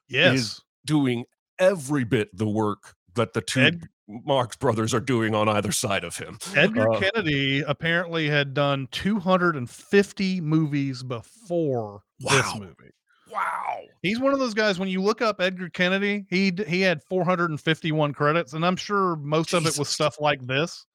[0.07, 0.35] yes.
[0.39, 1.25] Is doing
[1.59, 6.03] every bit the work that the two Ed- Marx brothers are doing on either side
[6.03, 6.37] of him.
[6.55, 12.91] Edgar Uh, Kennedy apparently had done 250 movies before this movie.
[13.35, 13.81] Wow.
[14.01, 14.79] He's one of those guys.
[14.79, 19.53] When you look up Edgar Kennedy, he he had 451 credits, and I'm sure most
[19.53, 20.85] of it was stuff like this,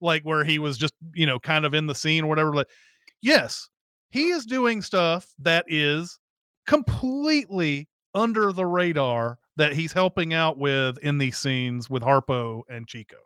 [0.00, 2.54] like where he was just you know kind of in the scene or whatever.
[2.54, 2.68] Like,
[3.20, 3.68] yes,
[4.10, 6.18] he is doing stuff that is
[6.66, 12.86] completely under the radar that he's helping out with in these scenes with Harpo and
[12.86, 13.16] Chico.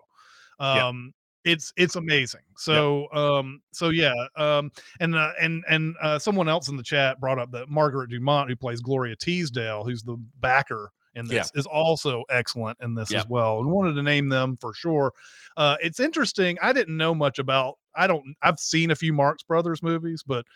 [0.59, 1.13] Um,
[1.45, 2.43] it's it's amazing.
[2.57, 4.71] So um, so yeah, um,
[5.01, 8.49] and uh, and and uh, someone else in the chat brought up that Margaret Dumont,
[8.49, 11.41] who plays Gloria Teasdale, who's the backer in Yeah.
[11.41, 13.19] this, is also excellent in this Yeah.
[13.19, 13.59] as well.
[13.59, 15.13] And wanted to name them for sure.
[15.57, 16.57] Uh, it's interesting.
[16.63, 17.79] I didn't know much about.
[17.95, 18.25] I don't.
[18.43, 20.47] I've seen a few Marx Brothers movies, but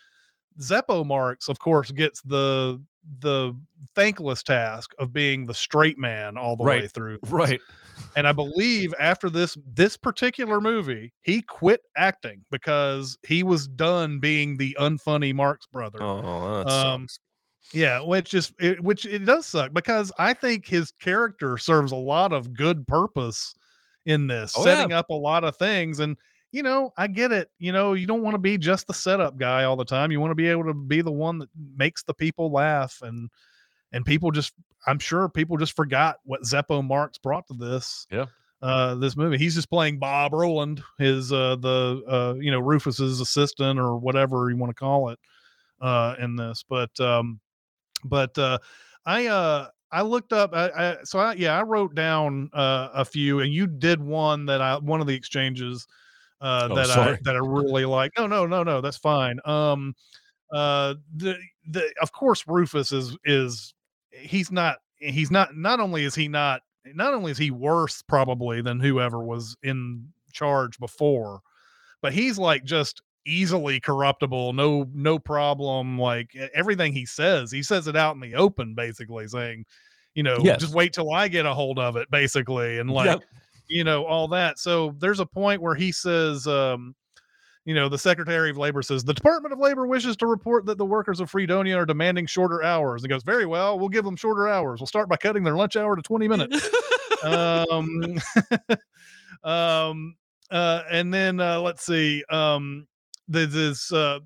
[0.61, 2.82] Zeppo Marx, of course, gets the
[3.20, 3.55] the
[3.95, 7.18] thankless task of being the straight man all the way through.
[7.28, 7.61] Right.
[8.16, 14.18] And I believe after this this particular movie, he quit acting because he was done
[14.18, 16.03] being the unfunny Marx brother.
[16.03, 17.18] Oh, that Um, sucks.
[17.72, 21.97] Yeah, which just it, which it does suck because I think his character serves a
[21.97, 23.55] lot of good purpose
[24.07, 25.99] in this, Oh, setting up a lot of things.
[25.99, 26.16] And
[26.53, 27.51] you know, I get it.
[27.59, 30.12] You know, you don't want to be just the setup guy all the time.
[30.12, 33.28] You want to be able to be the one that makes the people laugh and
[33.92, 34.53] and people just
[34.87, 38.07] I'm sure people just forgot what Zeppo Marx brought to this.
[38.11, 38.26] Yeah.
[38.62, 39.37] Uh, this movie.
[39.37, 44.49] He's just playing Bob Roland, his uh the uh you know Rufus's assistant or whatever
[44.51, 45.18] you want to call it
[45.80, 46.64] uh in this.
[46.68, 47.39] But um
[48.05, 48.59] but uh
[49.05, 53.05] I uh I looked up I, I so I yeah I wrote down uh a
[53.05, 55.87] few and you did one that I one of the exchanges
[56.41, 58.12] uh Oh, that I that I really like.
[58.16, 59.39] No, no, no, no, that's fine.
[59.45, 59.95] Um
[60.51, 61.37] uh the
[61.68, 63.74] the of course Rufus is is
[64.20, 66.62] he's not he's not not only is he not
[66.94, 71.40] not only is he worse probably than whoever was in charge before,
[72.02, 75.98] but he's like just easily corruptible, no no problem.
[75.98, 79.64] Like everything he says, he says it out in the open, basically saying,
[80.14, 80.60] you know, Yes.
[80.60, 83.24] just wait till I get a hold of it, basically, and like Yep.
[83.68, 84.58] you know all that.
[84.58, 86.94] So there's a point where he says, um,
[87.66, 90.78] you know, the Secretary of Labor says the Department of Labor wishes to report that
[90.78, 93.02] the workers of Fredonia are demanding shorter hours.
[93.02, 94.80] He goes, very well, we'll give them shorter hours.
[94.80, 96.70] We'll start by cutting their lunch hour to 20 minutes.
[97.24, 98.18] um,
[99.44, 100.14] um,
[100.48, 102.22] uh, and then uh, let's see.
[102.30, 102.86] Um,
[103.26, 104.20] this uh,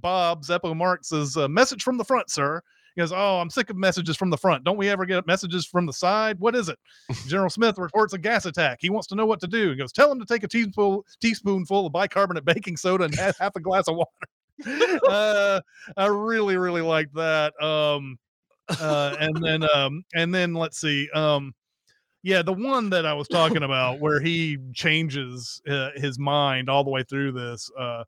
[0.00, 2.62] Bob Zeppo Marx's uh, message from the front, sir.
[3.00, 4.62] Goes, Oh, I'm sick of messages from the front.
[4.62, 6.38] Don't we ever get messages from the side?
[6.38, 6.78] What is it?
[7.26, 8.78] General Smith reports a gas attack.
[8.82, 9.70] He wants to know what to do.
[9.70, 13.38] He goes, Tell him to take a teaspoon, teaspoonful of bicarbonate baking soda and half,
[13.38, 15.00] half a glass of water.
[15.08, 15.60] uh,
[15.96, 17.54] I really, really like that.
[17.62, 18.18] Um,
[18.68, 21.08] uh, and then, um, and then let's see.
[21.14, 21.54] Um,
[22.22, 26.84] yeah, the one that I was talking about where he changes uh, his mind all
[26.84, 28.04] the way through this uh,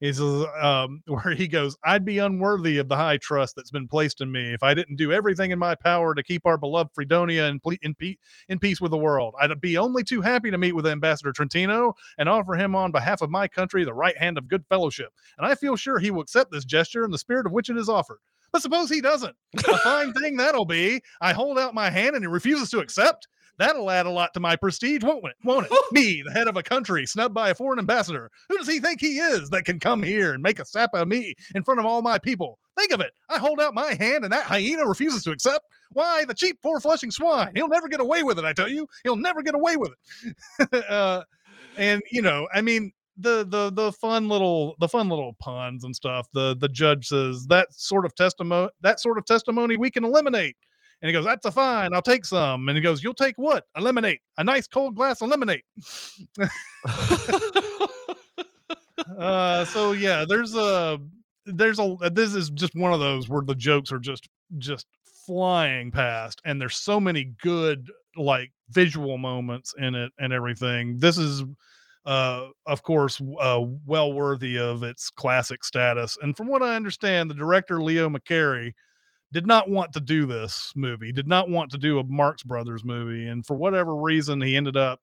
[0.00, 4.20] is um, where he goes, I'd be unworthy of the high trust that's been placed
[4.20, 7.44] in me if I didn't do everything in my power to keep our beloved Fredonia
[7.44, 8.16] in, ple- in, pe-
[8.48, 9.34] in peace with the world.
[9.40, 13.22] I'd be only too happy to meet with Ambassador Trentino and offer him on behalf
[13.22, 15.12] of my country the right hand of good fellowship.
[15.38, 17.76] And I feel sure he will accept this gesture in the spirit of which it
[17.76, 18.18] is offered.
[18.52, 19.34] But suppose he doesn't.
[19.68, 21.02] A fine thing that'll be.
[21.20, 23.26] I hold out my hand and he refuses to accept.
[23.58, 25.36] That'll add a lot to my prestige, won't it?
[25.44, 25.72] Won't it?
[25.92, 28.30] me, the head of a country, snubbed by a foreign ambassador.
[28.48, 31.08] Who does he think he is that can come here and make a sap of
[31.08, 32.58] me in front of all my people?
[32.78, 33.12] Think of it.
[33.28, 35.64] I hold out my hand and that hyena refuses to accept.
[35.92, 37.52] Why, the cheap, poor flushing swine.
[37.54, 38.86] He'll never get away with it, I tell you.
[39.04, 39.92] He'll never get away with
[40.24, 40.84] it.
[40.90, 41.22] uh,
[41.76, 45.94] and you know, I mean, the the the fun little the fun little puns and
[45.94, 46.28] stuff.
[46.32, 50.56] The the judge says that sort of testimony that sort of testimony we can eliminate.
[51.02, 52.68] And he goes, That's a fine, I'll take some.
[52.68, 53.64] And he goes, You'll take what?
[53.74, 55.62] A lemonade, a nice cold glass of lemonade.
[59.18, 60.98] uh so yeah, there's a
[61.44, 64.28] there's a this is just one of those where the jokes are just
[64.58, 64.86] just
[65.26, 70.96] flying past and there's so many good like visual moments in it and everything.
[70.98, 71.44] This is
[72.06, 76.16] uh of course uh well worthy of its classic status.
[76.22, 78.72] And from what I understand, the director Leo McCarey
[79.36, 82.82] did not want to do this movie, did not want to do a Marx Brothers
[82.86, 85.02] movie, and for whatever reason, he ended up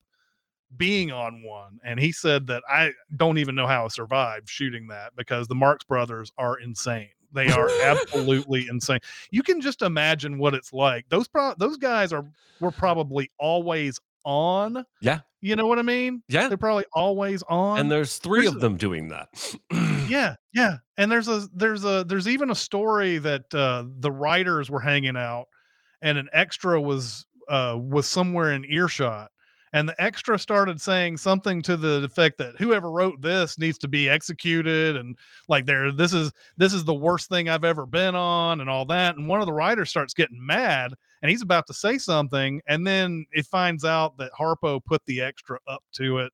[0.76, 4.88] being on one, and he said that I don't even know how I survived shooting
[4.88, 7.10] that because the Marx Brothers are insane.
[7.32, 9.02] They are absolutely insane.
[9.30, 11.08] You can just imagine what it's like.
[11.10, 12.26] Those pro- those guys are
[12.60, 14.84] were probably always on.
[15.00, 15.20] Yeah.
[15.42, 16.24] You know what I mean?
[16.28, 16.48] Yeah.
[16.48, 17.78] They're probably always on.
[17.78, 19.28] And there's three there's of a- them doing that.
[20.08, 20.78] yeah, yeah.
[20.98, 25.18] And there's a there's a there's even a story that uh the writers were hanging
[25.18, 25.46] out
[26.02, 29.30] and an extra was uh was somewhere in earshot
[29.74, 33.88] and the extra started saying something to the effect that whoever wrote this needs to
[33.88, 35.18] be executed and
[35.50, 38.86] like there this is this is the worst thing I've ever been on and all
[38.86, 42.62] that and one of the writers starts getting mad and he's about to say something
[42.68, 46.32] and then it finds out that Harpo put the extra up to it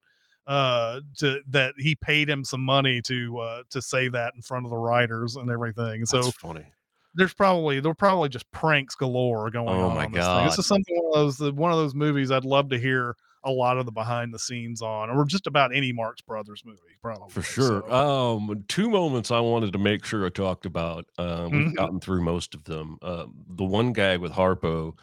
[0.50, 4.66] uh to that he paid him some money to uh to say that in front
[4.66, 6.66] of the writers and everything so That's funny.
[7.14, 10.46] there's probably there were probably just pranks galore going Oh on my on this thing.
[10.46, 13.52] this is something one of those one of those movies i'd love to hear a
[13.52, 17.30] lot of the behind the scenes on or just about any marx brothers movie probably
[17.30, 17.84] For sure.
[17.88, 17.94] so.
[17.94, 21.06] Um, two moments I wanted to make sure I talked about.
[21.18, 21.76] Um, we've Mhm.
[21.76, 22.98] gotten through most of them.
[23.02, 24.98] Uh, the one gag with Harpo,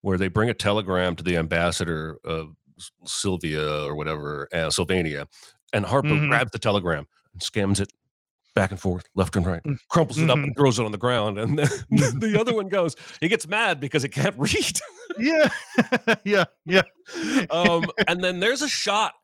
[0.00, 2.56] where they bring a telegram to the ambassador of
[3.06, 5.26] Sylvia or whatever, uh, Sylvania,
[5.72, 6.28] and Harpo Mhm.
[6.28, 7.92] grabs the telegram and scams it
[8.54, 9.78] back and forth, left and right, Mm.
[9.88, 10.44] crumples it up Mhm.
[10.44, 11.38] and throws it on the ground.
[11.38, 11.58] And
[11.90, 14.80] then the other one goes, he gets mad because it can't read.
[15.18, 15.48] yeah
[16.24, 16.82] yeah yeah
[17.50, 19.14] um, and then there's a shot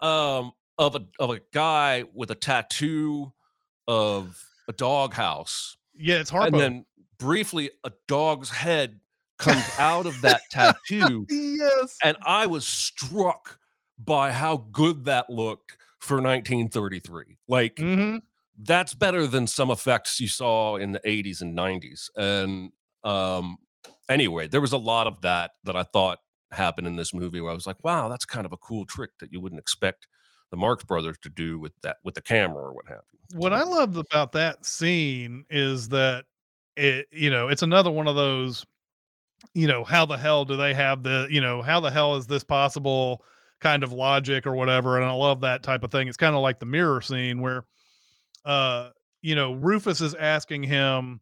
[0.00, 3.32] um, of a of a guy with a tattoo
[3.88, 6.46] of a doghouse, yeah it's Harpo.
[6.46, 6.86] and then
[7.18, 9.00] briefly a dog's head
[9.38, 13.58] comes out of that tattoo, yes and I was struck
[13.98, 17.38] by how good that looked for 1933.
[17.48, 18.18] Like hmm
[18.58, 22.10] that's better than some effects you saw in the 80s and 90s.
[22.16, 22.72] And
[23.02, 23.58] um,
[24.08, 26.20] anyway, there was a lot of that that I thought
[26.52, 29.10] happened in this movie where I was like, wow, that's kind of a cool trick
[29.20, 30.06] that you wouldn't expect
[30.50, 33.18] the Marx brothers to do with that with the camera or what have you.
[33.32, 36.26] what I loved about that scene is that
[36.76, 38.64] it, you know, it's another one of those,
[39.52, 42.26] you know, how the hell do they have the, you know, how the hell is
[42.26, 43.22] this possible
[43.60, 44.96] kind of logic or whatever?
[44.96, 46.08] And I love that type of thing.
[46.08, 47.64] It's kind of like the mirror scene where,
[48.44, 48.90] uh,
[49.22, 51.20] you know, Rufus is asking him,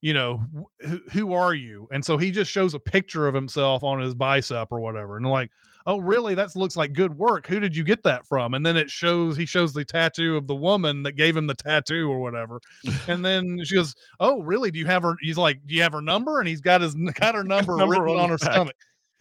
[0.00, 0.42] you know,
[0.80, 1.86] who, who are you?
[1.92, 5.16] And so he just shows a picture of himself on his bicep or whatever.
[5.16, 5.50] And like,
[5.86, 6.34] oh, really?
[6.34, 7.46] That looks like good work.
[7.46, 8.54] Who did you get that from?
[8.54, 11.54] And then it shows, he shows the tattoo of the woman that gave him the
[11.54, 12.60] tattoo or whatever.
[13.08, 14.70] and then she goes, oh, really?
[14.70, 15.16] Do you have her?
[15.20, 16.38] He's like, do you have her number?
[16.40, 18.52] And he's got his, got her number, Number written on on her back.
[18.52, 18.76] stomach.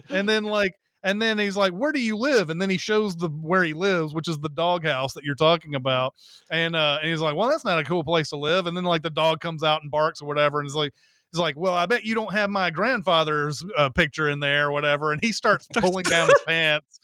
[0.10, 3.16] And then like, and then he's like, "Where do you live?" And then he shows
[3.16, 6.14] the where he lives, which is the doghouse that you're talking about.
[6.52, 8.84] And uh, and he's like, "Well, that's not a cool place to live." And then
[8.84, 10.94] like the dog comes out and barks or whatever, and he's like,
[11.32, 14.72] "He's like, well, I bet you don't have my grandfather's uh, picture in there or
[14.72, 17.00] whatever." And he starts pulling down his pants,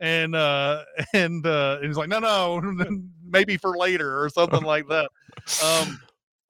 [0.00, 2.60] and uh, and uh, and he's like, "No, no,
[3.24, 5.10] maybe for later or something like that."
[5.64, 6.00] Um,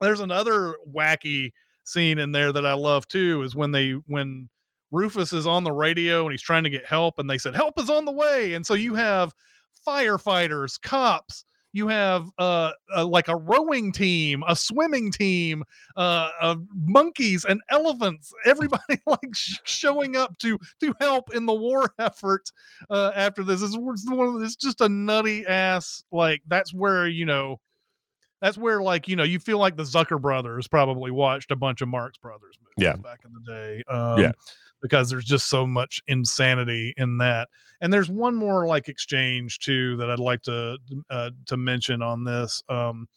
[0.00, 1.52] there's another wacky
[1.84, 4.48] scene in there that I love too is when they when
[4.90, 7.78] Rufus is on the radio and he's trying to get help and they said help
[7.78, 9.34] is on the way and so you have
[9.86, 15.62] firefighters cops you have uh, uh like a rowing team a swimming team
[15.96, 21.54] uh, uh monkeys and elephants everybody like sh- showing up to to help in the
[21.54, 22.50] war effort
[22.90, 27.26] uh after this it's, it's one it's just a nutty ass like that's where you
[27.26, 27.60] know
[28.40, 31.80] that's where like you know you feel like the Zucker brothers probably watched a bunch
[31.80, 32.94] of Marx Brothers movies Yeah.
[32.96, 33.82] back in the day.
[33.92, 34.32] Um, Yeah.
[34.80, 37.48] Because there's just so much insanity in that.
[37.80, 40.78] And there's one more like exchange too that I'd like to
[41.10, 42.62] uh, to mention on this.
[42.68, 43.08] Um,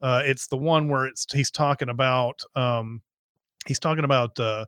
[0.00, 3.00] uh, it's the one where it's he's talking about um,
[3.66, 4.66] he's talking about uh,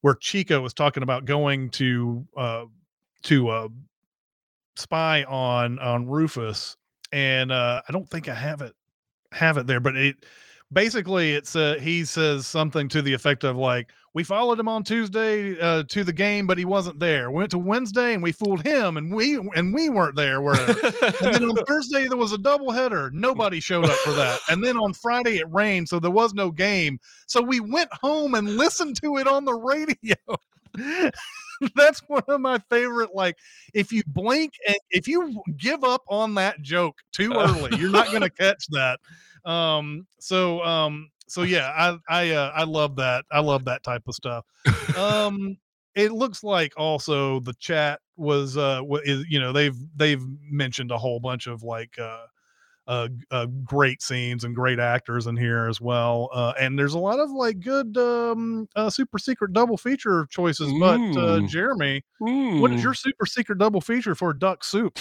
[0.00, 2.64] where Chico was talking about going to uh,
[3.24, 3.68] to uh,
[4.76, 6.76] spy on on Rufus,
[7.12, 8.74] and uh, I don't think I have it
[9.32, 10.24] have it there, but it
[10.72, 14.84] basically it's uh, he says something to the effect of like we followed him on
[14.84, 17.30] Tuesday uh, to the game, but he wasn't there.
[17.30, 20.42] Went to Wednesday and we fooled him, and we and we weren't there.
[20.42, 23.12] Where and then on Thursday there was a doubleheader.
[23.12, 24.40] Nobody showed up for that.
[24.50, 26.98] And then on Friday it rained, so there was no game.
[27.26, 30.16] So we went home and listened to it on the radio.
[31.76, 33.10] That's one of my favorite.
[33.14, 33.38] Like,
[33.74, 38.12] if you blink and if you give up on that joke too early, you're not
[38.12, 39.00] gonna catch that.
[39.44, 43.24] Um, so um, so yeah, I I uh, I love that.
[43.30, 44.44] I love that type of stuff.
[44.96, 45.56] Um,
[45.94, 50.98] it looks like also the chat was uh is you know they've they've mentioned a
[50.98, 52.26] whole bunch of like uh
[52.86, 56.28] uh, uh, great scenes and great actors in here as well.
[56.32, 60.72] Uh, and there's a lot of like good um, uh, super secret double feature choices.
[60.80, 61.48] But uh, Mm.
[61.48, 62.82] Jeremy, what is Mm.
[62.84, 64.98] your super secret double feature for Duck Soup?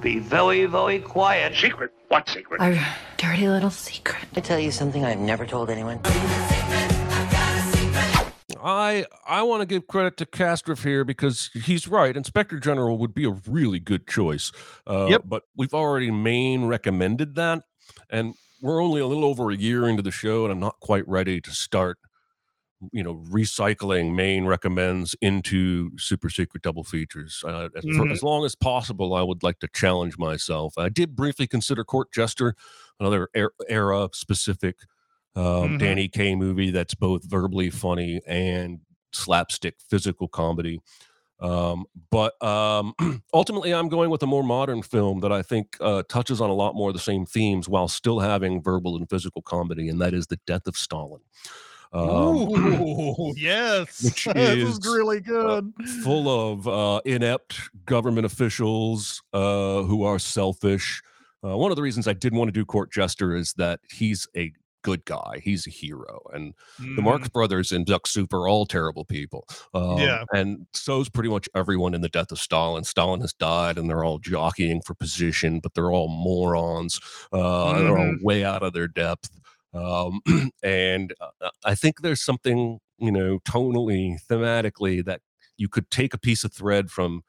[0.00, 1.54] Be very, very quiet.
[1.56, 1.90] Secret?
[2.08, 2.60] What secret?
[2.60, 2.76] Our
[3.16, 4.24] dirty little secret.
[4.36, 6.00] I tell you something I've never told anyone.
[8.64, 12.16] I I want to give credit to Castriff here because he's right.
[12.16, 14.50] Inspector General would be a really good choice.
[14.86, 15.22] Uh, Yep.
[15.26, 17.62] But we've already main recommended that,
[18.08, 21.06] and we're only a little over a year into the show, and I'm not quite
[21.06, 21.98] ready to start,
[22.92, 27.44] you know, recycling main recommends into super secret double features.
[27.46, 30.78] Uh, as, for as long as possible, I would like to challenge myself.
[30.78, 32.54] I did briefly consider Court Jester,
[32.98, 34.76] another er- era specific
[35.36, 35.78] um, Mhm.
[35.78, 38.80] Danny Kaye movie that's both verbally funny and
[39.12, 40.80] slapstick physical comedy.
[41.40, 42.94] Um, but um,
[43.34, 46.54] ultimately, I'm going with a more modern film that I think uh, touches on a
[46.54, 50.14] lot more of the same themes while still having verbal and physical comedy, and that
[50.14, 51.20] is The Death of Stalin.
[51.92, 52.08] Um,
[52.48, 55.72] Ooh, yes, which this is is, really good.
[56.02, 61.02] full of uh, inept government officials uh, who are selfish.
[61.44, 64.26] Uh, one of the reasons I didn't want to do Court Jester is that he's
[64.36, 64.52] a
[64.84, 65.40] good guy.
[65.42, 67.02] He's a hero, and the Mhm.
[67.02, 69.48] Marx brothers in Duck Soup are all terrible people.
[69.74, 70.24] Um, Yeah.
[70.32, 72.84] and so's pretty much everyone in the death of Stalin.
[72.84, 77.00] Stalin has died, and they're all jockeying for position, but they're all morons.
[77.32, 78.22] Uh, and They're all Mhm.
[78.22, 79.30] way out of their depth.
[79.72, 80.20] Um,
[80.62, 85.20] and uh, I think there's something you know tonally, thematically that
[85.56, 87.22] you could take a piece of thread from.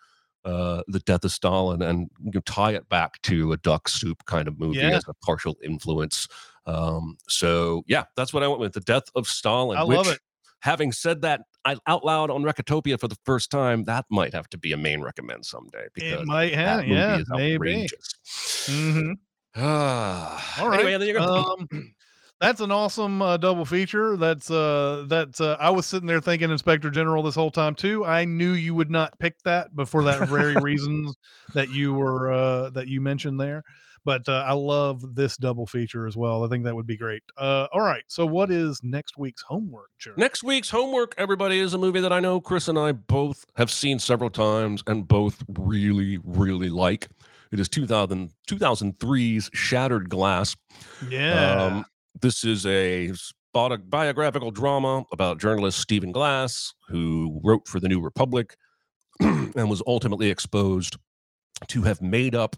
[0.43, 4.23] Uh, the death of Stalin, and you know, tie it back to a duck soup
[4.27, 4.89] kind of movie Yeah.
[4.97, 6.27] as a partial influence.
[6.65, 8.73] Um, so yeah, that's what I went with.
[8.73, 9.77] The death of Stalin.
[9.77, 10.19] I love it.
[10.61, 14.49] Having said that I, out loud on Recotopia for the first time, that might have
[14.49, 17.87] to be a main recommend someday because It might have, yeah, maybe.
[17.87, 18.65] outrageous.
[18.67, 19.11] hmm
[19.57, 20.85] Ah, All right.
[20.85, 21.21] Anyway, there.
[21.21, 21.67] Um,
[22.41, 24.17] that's an awesome uh, double feature.
[24.17, 28.05] That's uh, that's uh, I was sitting there thinking Inspector General this whole time too.
[28.05, 31.15] I knew you would not pick that, before that very reasons
[31.53, 33.63] that you were uh, that you mentioned there.
[34.05, 36.45] But uh, I love this double feature as well.
[36.45, 37.23] I think that would be great.
[37.37, 38.03] Uh, all right.
[38.07, 39.89] So, what is next week's homework?
[40.15, 43.71] Next week's homework, everybody, is a movie that I know Chris and I both have
[43.71, 47.07] seen several times and both really, really like.
[47.51, 50.55] It is 2000, 2003's Shattered Glass.
[51.09, 51.63] Yeah.
[51.63, 51.85] Um,
[52.21, 58.01] this is a spot- biographical drama about journalist Stephen Glass, who wrote for the New
[58.01, 58.55] Republic
[59.19, 60.97] and was ultimately exposed
[61.67, 62.55] to have made up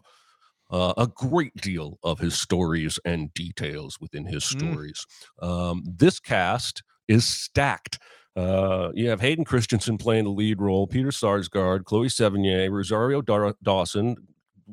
[0.70, 4.59] uh, a great deal of his stories and details within his Mm.
[4.59, 5.05] stories.
[5.41, 7.99] Um, this cast is stacked.
[8.36, 13.55] Uh, you have Hayden Christensen playing the lead role, Peter Sarsgaard, Chloe Sevigny, Rosario Dar-
[13.63, 14.15] Dawson,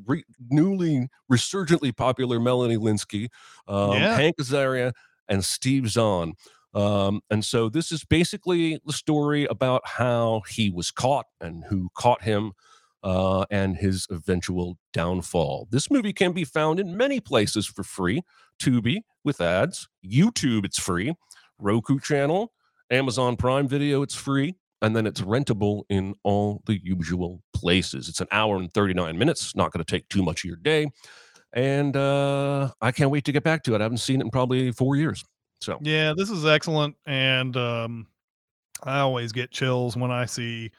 [0.05, 3.29] re- newly resurgently popular Melanie Lynskey,
[3.67, 4.15] um, Yeah.
[4.15, 4.91] Hank Azaria,
[5.27, 6.33] and Steve Zahn.
[6.75, 11.89] Um, and so this is basically the story about how he was caught and who
[11.95, 12.51] caught him
[13.05, 15.67] uh, and his eventual downfall.
[15.69, 18.23] This movie can be found in many places for free
[18.59, 21.13] Tubi with ads, YouTube, it's free,
[21.59, 22.51] Roku channel,
[22.89, 24.55] Amazon Prime Video, it's free.
[24.81, 28.09] And then it's rentable in all the usual places.
[28.09, 30.87] It's an hour and 39 minutes, not going to take too much of your day.
[31.53, 33.81] And uh, I can't wait to get back to it.
[33.81, 35.23] I haven't seen it in probably four years.
[35.61, 38.07] So, Yeah, this is excellent, and um,
[38.83, 40.71] I always get chills when I see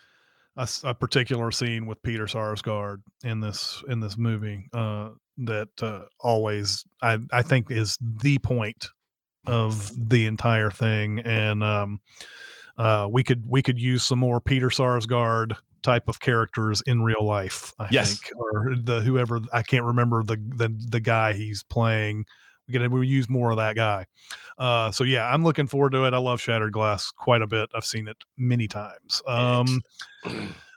[0.57, 4.65] a, a particular scene with Peter Sarsgaard in this in this movie.
[4.73, 8.89] Uh, that uh, always I I think is the point
[9.47, 12.01] of the entire thing, and um,
[12.79, 17.25] uh, we could we could use some more Peter Sarsgaard type of characters in real
[17.25, 17.73] life.
[17.79, 18.19] I Yes.
[18.19, 22.25] think, or the whoever I can't remember the the the guy he's playing.
[22.69, 24.07] We could we use more of that guy.
[24.59, 26.15] Uh, so yeah, I'm looking forward to it.
[26.15, 27.69] I love Shattered Glass quite a bit.
[27.75, 29.23] I've seen it many times.
[29.27, 29.83] Um,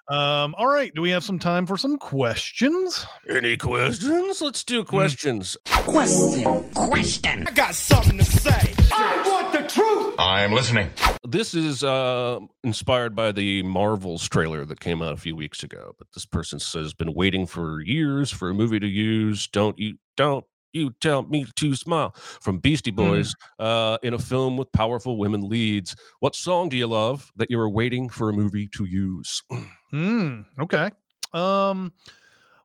[0.09, 0.93] um, all right.
[0.93, 3.05] Do we have some time for some questions?
[3.29, 4.41] any questions?
[4.41, 5.55] Let's do questions.
[5.67, 6.69] Question.
[6.71, 7.47] Question.
[7.47, 8.73] I got something to say.
[8.91, 10.15] I want the truth.
[10.17, 10.89] I'm listening.
[11.27, 15.93] This is uh, inspired by the Marvels trailer that came out a few weeks ago.
[15.97, 19.47] But this person says, "Been waiting for years for a movie to use.
[19.47, 19.97] Don't you?
[20.17, 25.17] Don't you tell me to smile?" From Beastie Boys, uh, in a film with powerful
[25.17, 25.95] women leads.
[26.19, 29.43] What song do you love that you were waiting for a movie to use?
[29.91, 30.41] Hmm.
[30.59, 30.91] Okay.
[31.33, 31.91] Um.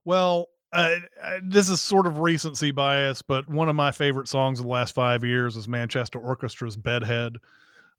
[0.04, 4.58] Well, uh, uh, this is sort of recency bias, but one of my favorite songs
[4.58, 7.36] of the last five years is Manchester Orchestra's "Bedhead."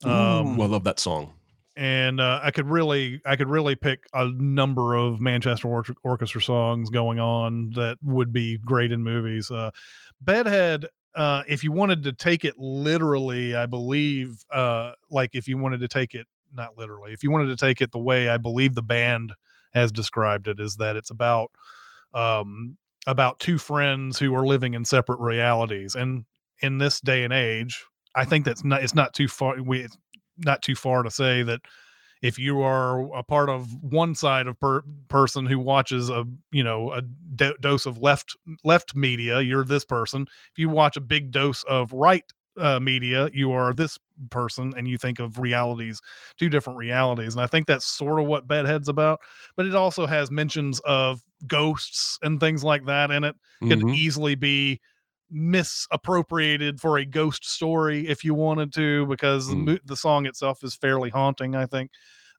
[0.03, 1.34] Um, Ooh, I love that song.
[1.76, 6.42] And uh, I could really I could really pick a number of Manchester Or- Orchestra
[6.42, 9.52] songs going on that would be great in movies.
[9.52, 9.72] Uh,
[10.22, 15.58] Bedhead, uh, if you wanted to take it literally, I believe, uh, like if you
[15.58, 18.38] wanted to take it not literally, if you wanted to take it the way I
[18.38, 19.34] believe the band
[19.74, 21.52] has described it, is that it's about
[22.14, 26.26] um, about two friends who are living in separate realities, and
[26.62, 27.84] in this day and age,
[28.16, 29.62] I think that's not it's not too far.
[29.62, 29.88] We
[30.38, 31.62] not too far to say that
[32.22, 36.64] if you are a part of one side of per- person who watches a you
[36.64, 37.02] know a
[37.36, 41.64] do- dose of left left media you're this person if you watch a big dose
[41.64, 42.24] of right
[42.58, 46.00] uh, media you are this person and you think of realities
[46.38, 49.20] two different realities and i think that's sort of what bedhead's about
[49.58, 53.36] but it also has mentions of ghosts and things like that in it
[53.68, 53.94] could Mhm.
[53.94, 54.80] easily be
[55.32, 59.66] misappropriated for a ghost story if you wanted to because the Mm.
[59.66, 61.92] mo- the song itself is fairly haunting i think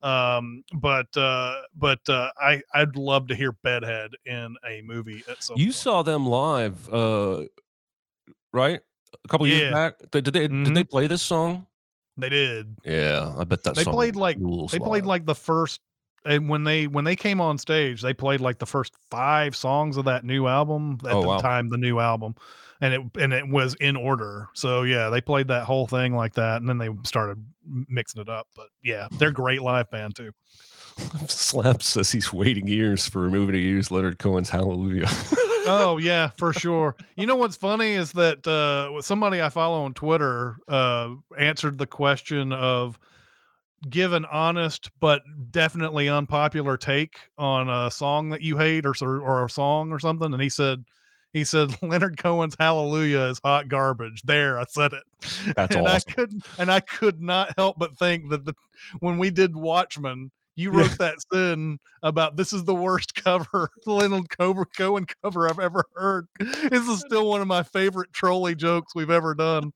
[0.02, 5.42] um but uh but uh i i'd love to hear bedhead in a movie at
[5.42, 5.74] some You point.
[5.74, 7.44] saw them live, uh,
[8.52, 8.80] right?
[9.24, 9.98] A couple years back.
[10.10, 11.66] Did, did they did they play this song?
[12.18, 15.06] they did Yeah, I bet that they played like rules they played live.
[15.08, 15.80] like the first
[16.26, 19.96] and when they when they came on stage they played like the first five songs
[19.96, 21.38] of that new album at Oh, the wow.
[21.38, 22.34] time the new album
[22.80, 26.34] and it and it was in order so yeah they played that whole thing like
[26.34, 27.42] that and then they started
[27.88, 30.30] mixing it up but yeah they're a great live band too
[31.28, 35.08] Slap says he's waiting years for a movie to use Leonard Cohen's Hallelujah.
[35.66, 39.92] oh yeah for sure you know what's funny is that uh somebody i follow on
[39.94, 42.98] twitter uh answered the question of
[43.88, 49.44] give an honest but definitely unpopular take on a song that you hate or or
[49.44, 50.84] a song or something and he said
[51.32, 55.02] he said leonard cohen's hallelujah is hot garbage there i said it
[55.54, 56.04] That's and awesome.
[56.08, 58.54] i could and i could not help but think that the
[59.00, 64.30] when we did watchmen you wrote that sin about this is the worst cover Leonard
[64.30, 66.28] Cohen cover I've ever heard.
[66.38, 69.70] This is still one of my favorite trolley jokes we've ever done.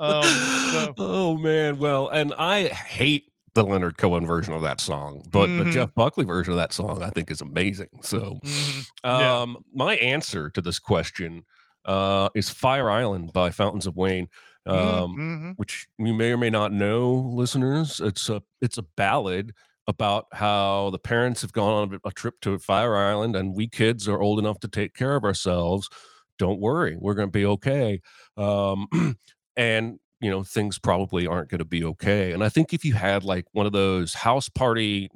[0.00, 5.22] Um, so, oh man, well, and I hate the Leonard Cohen version of that song,
[5.30, 5.72] but the Mhm.
[5.72, 7.88] Jeff Buckley version of that song I think is amazing.
[8.02, 8.86] So, mhm.
[9.04, 9.40] Yeah.
[9.42, 11.44] um, my answer to this question
[11.86, 14.28] uh, is Fire Island by Fountains of Wayne.
[14.66, 15.54] Um, Mhm.
[15.56, 18.00] which you may or may not know, listeners.
[18.00, 19.52] It's a it's a ballad
[19.86, 23.68] about how the parents have gone on a, a trip to Fire Island, and we
[23.68, 25.90] kids are old enough to take care of ourselves.
[26.38, 28.00] Don't worry, we're going to be okay.
[28.38, 28.86] Um,
[29.56, 32.32] and you know things probably aren't going to be okay.
[32.32, 35.10] And I think if you had like one of those house party,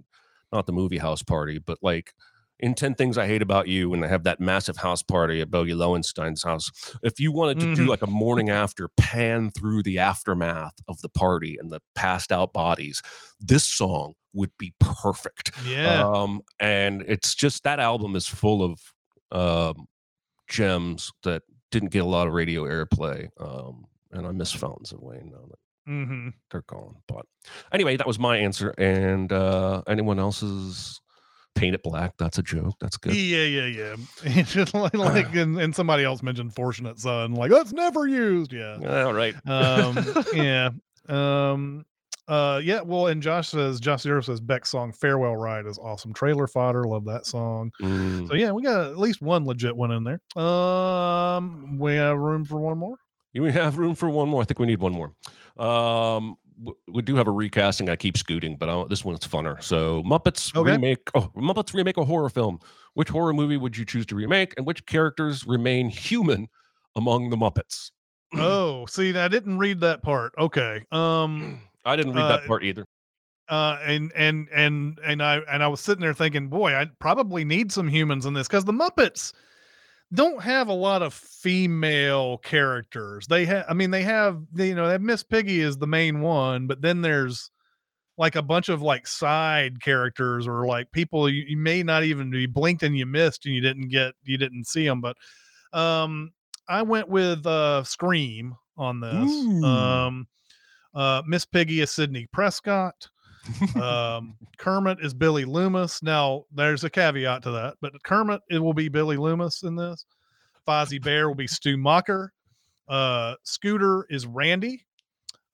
[0.53, 2.13] not the movie house party, but like
[2.61, 5.51] in 10 Things I Hate About You, when they have that massive house party at
[5.51, 6.71] Bogey Lowenstein's house,
[7.05, 7.89] if you wanted to do Mhm.
[7.89, 12.53] like a morning after pan through the aftermath of the party and the passed out
[12.53, 13.01] bodies,
[13.41, 15.53] this song would be perfect.
[15.67, 16.05] Yeah.
[16.07, 18.81] Um, and it's just that album is full of
[19.31, 19.87] um,
[20.49, 23.29] gems that didn't get a lot of radio airplay.
[23.41, 26.97] Um, and I miss Fountains of Wayne now that hmm they're gone.
[27.07, 27.25] But
[27.73, 28.71] anyway, that was my answer.
[28.79, 31.01] And uh, anyone else's
[31.55, 32.15] paint it black?
[32.19, 32.75] That's a joke.
[32.81, 33.15] That's good.
[33.15, 34.43] Yeah, yeah, yeah.
[34.45, 38.53] Just like, like and, and somebody else mentioned Fortunate Son, like that's never used.
[38.53, 39.05] Yeah.
[39.05, 39.35] All right.
[39.49, 39.99] um
[40.35, 40.71] yeah
[41.09, 41.85] um
[42.29, 46.13] uh yeah well and josh says josh zero says beck's song farewell ride is awesome
[46.13, 48.29] trailer fodder love that song Mm.
[48.29, 52.45] so yeah we got at least one legit one in there um we have room
[52.45, 52.97] for one more
[53.39, 54.43] You have room for one more.
[54.43, 55.13] I think we need one more.
[55.65, 56.37] Um,
[56.89, 57.89] we do have a recasting.
[57.89, 59.63] I keep scooting, but I, this one's funner.
[59.63, 60.73] So Muppets Okay.
[60.73, 61.09] remake.
[61.15, 62.59] Oh, Muppets remake a horror film.
[62.95, 66.49] Which horror movie would you choose to remake, and which characters remain human
[66.97, 67.93] among the Muppets?
[68.35, 72.63] oh see i didn't read that part okay um I didn't read that Uh, part
[72.63, 72.85] either.
[73.49, 77.43] uh and and and and i and i was sitting there thinking boy i probably
[77.43, 79.33] need some humans in this because the muppets
[80.13, 83.27] don't have a lot of female characters.
[83.27, 86.67] They have i mean they have you know that miss piggy is the main one
[86.67, 87.51] but then there's
[88.17, 92.31] like a bunch of like side characters or like people you, you may not even
[92.31, 95.17] be blinked and you missed and you didn't get you didn't see them but
[95.73, 96.33] um
[96.69, 99.31] i went with uh scream on this.
[99.31, 99.65] Ooh.
[99.65, 100.27] um
[100.95, 103.09] uh miss piggy is sidney prescott
[103.77, 106.03] um kermit is billy loomis.
[106.03, 110.05] Now there's a caveat to that but kermit it will be billy loomis in this.
[110.67, 112.29] Fozzie bear will be stu macher.
[112.89, 114.85] Uh scooter is randy.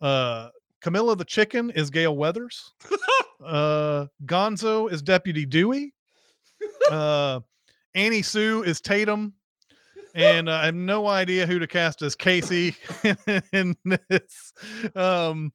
[0.00, 0.48] Uh
[0.80, 2.72] camilla the chicken is gail weathers.
[3.44, 5.92] Uh gonzo is deputy dewey.
[6.90, 7.40] Uh
[7.94, 9.34] annie sue is tatum.
[10.14, 12.76] And uh, I have no idea who to cast as Casey
[13.52, 14.52] in this.
[14.94, 15.52] Um,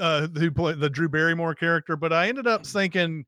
[0.00, 1.96] uh, who played the Drew Barrymore character.
[1.96, 3.24] But I ended up thinking,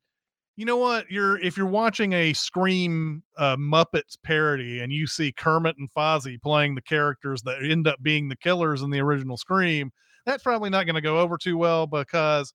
[0.57, 1.11] you know what?
[1.11, 6.41] You're if you're watching a Scream uh, Muppets parody and you see Kermit and Fozzie
[6.43, 9.93] playing the characters that end up being the killers in the original Scream,
[10.27, 12.53] that's probably not going to go over too well because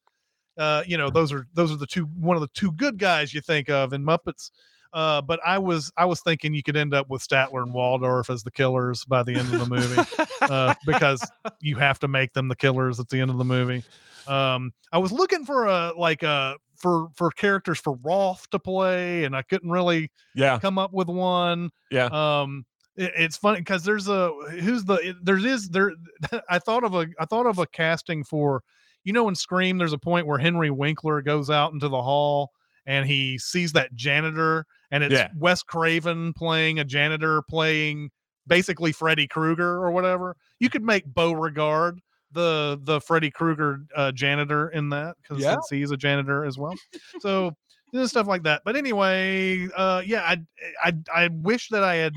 [0.57, 3.33] uh, you know those are those are the two one of the two good guys
[3.33, 4.51] you think of in Muppets.
[4.93, 8.29] Uh, but I was I was thinking you could end up with Statler and Waldorf
[8.29, 11.27] as the killers by the end of the movie uh, because
[11.61, 13.83] you have to make them the killers at the end of the movie.
[14.27, 19.23] Um, I was looking for a like a for for characters for Rowlf to play,
[19.23, 21.71] and I couldn't really Yeah, come up with one.
[21.89, 22.05] yeah.
[22.11, 22.65] Um,
[22.95, 24.31] it- it's funny because there's a
[24.61, 25.93] who's the it- there is there.
[26.49, 28.61] I thought of a I thought of a casting for
[29.03, 29.77] you know in Scream.
[29.79, 32.51] There's a point where Henry Winkler goes out into the hall
[32.85, 35.29] and he sees that janitor, and it's Yeah.
[35.35, 38.11] Wes Craven playing a janitor playing
[38.45, 40.35] basically Freddy Krueger or whatever.
[40.59, 41.99] You could make Beauregard
[42.31, 45.53] the the Freddy Krueger uh, janitor in that because Yeah.
[45.53, 46.75] since he's a janitor as well.
[47.19, 47.51] So
[47.91, 48.61] you know, stuff like that.
[48.65, 50.41] But anyway, uh, yeah, I
[50.83, 52.13] I I wish that I had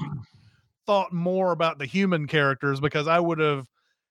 [0.86, 3.66] thought more about the human characters because I would have.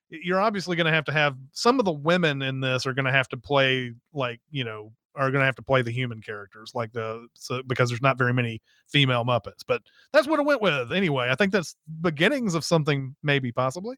[0.10, 3.06] You're obviously going to have to have some of the women in this are going
[3.06, 6.22] to have to play like you know are going to have to play the human
[6.22, 9.64] characters like the so because there's not very many female Muppets.
[9.68, 11.30] But that's what it went with anyway.
[11.30, 13.96] I think that's beginnings of something maybe possibly.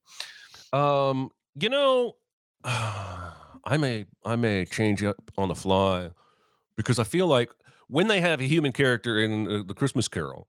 [0.74, 2.16] Um, you know,
[2.64, 6.12] I may I may change up on the fly
[6.76, 7.50] because I feel like
[7.88, 10.48] when they have a human character in uh, the Christmas Carol,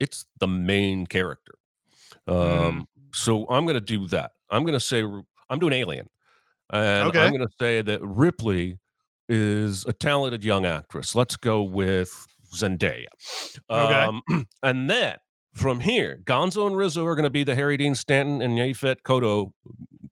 [0.00, 1.54] it's the main character.
[2.26, 4.32] Um, so I'm going to do that.
[4.50, 5.02] I'm going to say
[5.50, 6.08] I'm doing Alien,
[6.70, 7.20] and Okay.
[7.20, 8.78] I'm going to say that Ripley
[9.28, 11.14] is a talented young actress.
[11.14, 13.06] Let's go with Zendaya.
[13.70, 13.94] Okay.
[13.94, 14.22] Um,
[14.62, 15.16] and then
[15.54, 18.96] from here, Gonzo and Rizzo are going to be the Harry Dean Stanton and Yaphet
[19.04, 19.52] Kotto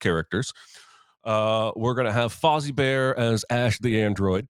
[0.01, 0.53] characters.
[1.25, 4.47] Uh, we're going to have Fozzie Bear as Ash the android.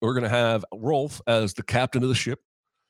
[0.00, 2.40] We're going to have Rowlf as the captain of the ship.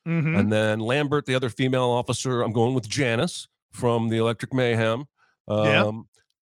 [0.07, 0.37] Mhm.
[0.37, 5.05] And then Lambert, the other female officer, I'm going with Janice from the Electric Mayhem.
[5.47, 5.91] Um, Yeah.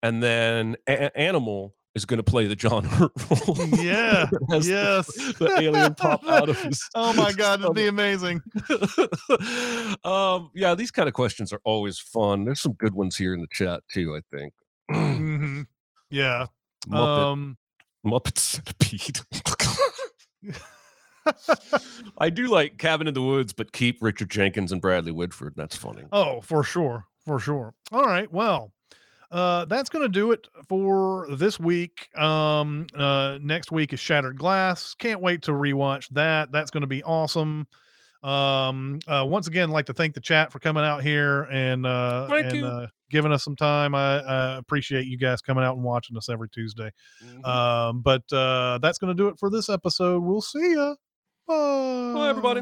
[0.01, 3.11] And then A- Animal is going to play the John Hurt
[3.47, 3.57] role.
[3.77, 4.29] Yeah.
[4.51, 5.07] Yes.
[5.07, 6.81] The alien pop out of his.
[6.95, 8.41] Oh my god, it'd be amazing.
[10.03, 12.45] um, yeah, these kind of questions are always fun.
[12.45, 14.15] There's some good ones here in the chat too.
[14.15, 14.53] I think.
[14.91, 15.61] hmm
[16.09, 16.47] Yeah.
[16.87, 17.57] Muppet, Um
[18.05, 19.21] Muppet Centipede.
[22.17, 25.53] I do like Cabin in the Woods, but keep Richard Jenkins and Bradley Whitford.
[25.55, 26.03] That's funny.
[26.11, 27.05] Oh, for sure.
[27.25, 27.73] For sure.
[27.93, 28.29] All right.
[28.31, 28.73] Well,
[29.33, 32.07] uh, that's going to do it for this week.
[32.17, 34.93] Um, uh, next week is Shattered Glass.
[34.93, 36.51] Can't wait to rewatch that.
[36.51, 37.67] That's going to be awesome.
[38.21, 42.27] Um, uh, once again, like to thank the chat for coming out here and, uh,
[42.27, 42.65] Thank and, you.
[42.65, 43.93] uh, giving us some time.
[43.95, 46.89] I, I appreciate you guys coming out and watching us every Tuesday.
[47.21, 47.45] Mhm.
[47.45, 50.21] Um, but, uh, that's going to do it for this episode.
[50.23, 50.95] We'll see ya.
[51.47, 52.13] Bye.
[52.13, 52.61] Bye, everybody.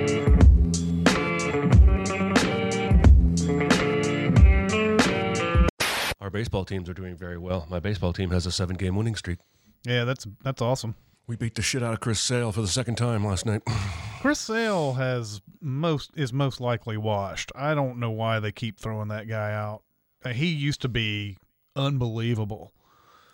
[6.21, 7.65] Our baseball teams are doing very well.
[7.69, 9.39] My baseball team has a seven game winning streak.
[9.83, 10.95] Yeah, that's that's awesome.
[11.27, 13.61] We beat the shit out of Chris Sale for the second time last night.
[14.21, 17.51] Chris Sale has most is most likely washed.
[17.55, 19.81] I don't know why they keep throwing that guy out.
[20.23, 21.37] Uh, He used to be
[21.75, 22.71] unbelievable.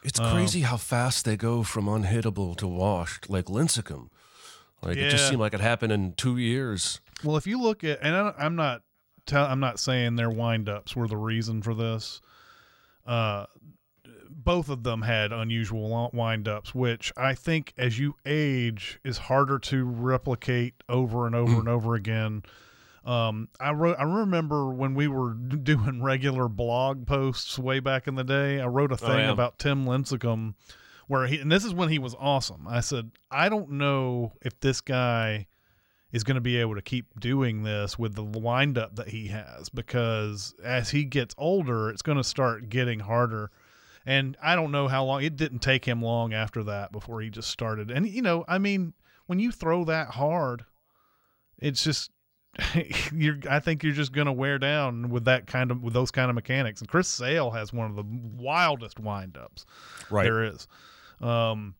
[0.03, 4.09] It's Um, crazy how fast they go from unhittable to washed, like Lincecum.
[4.81, 7.01] Like it just seemed like it happened in two years.
[7.23, 8.83] Well, if you look at, and I, I'm not,
[9.25, 12.21] tell, I'm not saying their windups were the reason for this.
[13.07, 13.45] Uh,
[14.29, 19.83] both of them had unusual windups, which I think as you age is harder to
[19.85, 22.43] replicate over and over and over again.
[23.03, 28.15] Um, I wrote, I remember when we were doing regular blog posts way back in
[28.15, 28.59] the day.
[28.59, 29.31] I wrote a thing yeah.
[29.31, 30.55] about Tim Lincecum,
[31.07, 32.67] where he, and this is when he was awesome.
[32.67, 35.47] I said, I don't know if this guy
[36.17, 39.69] is going to be able to keep doing this with the windup that he has
[39.69, 43.51] because as he gets older, it's going to start getting harder.
[44.05, 47.29] And I don't know how long it didn't take him long after that before he
[47.29, 47.91] just started.
[47.91, 48.93] And you know, I mean,
[49.27, 50.65] when you throw that hard,
[51.59, 52.11] it's just
[53.13, 56.11] you're I think you're just going to wear down with that kind of with those
[56.11, 56.81] kind of mechanics.
[56.81, 58.05] And Chris Sale has one of the
[58.37, 59.65] wildest windups
[60.09, 60.23] Right.
[60.23, 60.67] there is.
[61.21, 61.75] Um,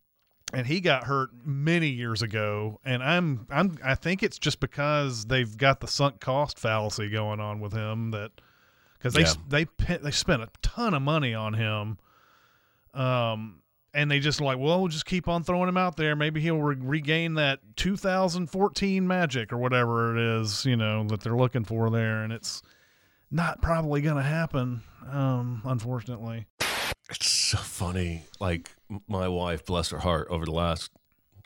[0.53, 2.79] and he got hurt many years ago.
[2.85, 7.39] And I'm I'm I think it's just because they've got the sunk cost fallacy going
[7.39, 8.31] on with him that
[8.97, 9.33] because they Yeah.
[9.87, 11.97] they they spent a ton of money on him.
[12.93, 13.61] Um,
[13.93, 16.15] and they just like, well, we'll just keep on throwing him out there.
[16.15, 21.35] Maybe he'll re- regain that 2014 magic or whatever it is, you know, that they're
[21.35, 22.21] looking for there.
[22.23, 22.61] And it's
[23.31, 26.45] not probably going to happen, um, unfortunately.
[27.09, 28.23] It's so funny.
[28.39, 28.71] Like
[29.07, 30.91] my wife, bless her heart, over the last,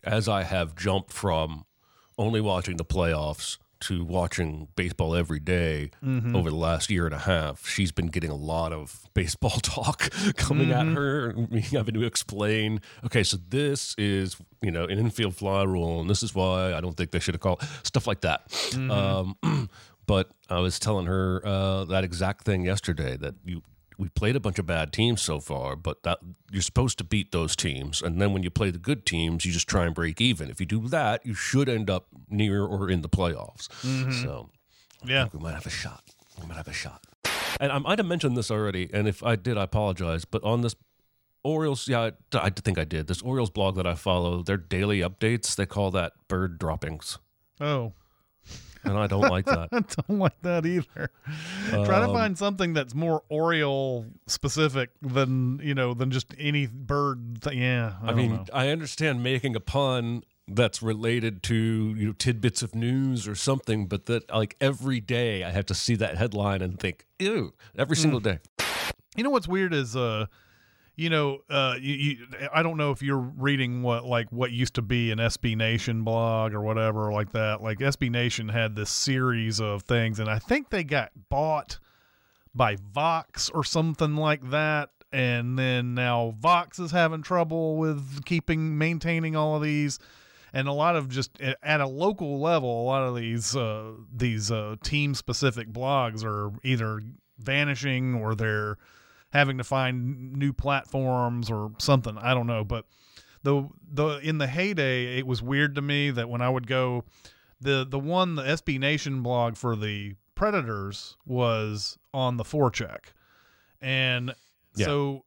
[0.04, 1.66] as I have jumped from
[2.18, 5.90] only watching the playoffs to watching baseball every day
[6.36, 10.10] over the last year and a half, she's been getting a lot of baseball talk
[10.36, 12.80] coming at her, me having to explain.
[13.06, 16.82] Okay, so this is you know an infield fly rule, and this is why I
[16.82, 18.44] don't think they should have called stuff like that.
[18.92, 19.36] Um,
[20.06, 23.64] but I was telling her uh, that exact thing yesterday that you
[24.02, 26.18] we played a bunch of bad teams so far, but that
[26.52, 29.52] you're supposed to beat those teams, and then when you play the good teams, you
[29.52, 30.50] just try and break even.
[30.50, 33.68] If you do that, you should end up near or in the playoffs.
[33.86, 34.24] Mm-hmm.
[34.24, 34.50] So
[35.04, 35.28] I Yeah.
[35.32, 36.04] we might have a shot.
[36.42, 37.06] We might have a shot.
[37.60, 40.26] And I might have mentioned this already, and if I did, I apologize.
[40.26, 40.76] But on this
[41.44, 43.06] Orioles, yeah, I, I think I did.
[43.08, 47.20] This Orioles blog that I follow, their daily updates, they call that bird droppings,
[47.60, 47.94] Oh,
[48.84, 49.70] and I don't like that.
[49.72, 51.12] I don't like that either.
[51.70, 56.68] Try to Um, find something that's more Oriole specific than you know than just any
[56.68, 57.42] bird.
[57.42, 58.46] Th- yeah, I, I mean, know.
[58.54, 63.86] I understand making a pun that's related to you know tidbits of news or something,
[63.88, 67.96] but that like every day I have to see that headline and think, ew, every
[67.96, 68.02] Hmm.
[68.02, 68.40] single day.
[69.16, 70.26] You know what's weird is uh
[71.02, 74.76] you know uh you, you I don't know if you're reading what like what used
[74.76, 77.64] to be an SB Nation blog or whatever like that.
[77.64, 81.80] Like SB Nation had this series of things and I think they got bought
[82.54, 88.78] by Vox or something like that and then now Vox is having trouble with keeping
[88.78, 89.98] maintaining all of these
[90.54, 94.52] and a lot of just at a local level a lot of these uh these
[94.52, 97.02] uh team specific blogs are either
[97.40, 98.78] vanishing or they're
[99.32, 102.18] having to find new platforms or something.
[102.18, 102.86] I don't know but
[103.44, 107.04] the the in the heyday it was weird to me that when i would go
[107.60, 113.00] the the one the sb nation blog for the predators was on the forecheck.
[113.82, 114.34] And
[114.76, 114.86] Yeah.
[114.88, 115.26] so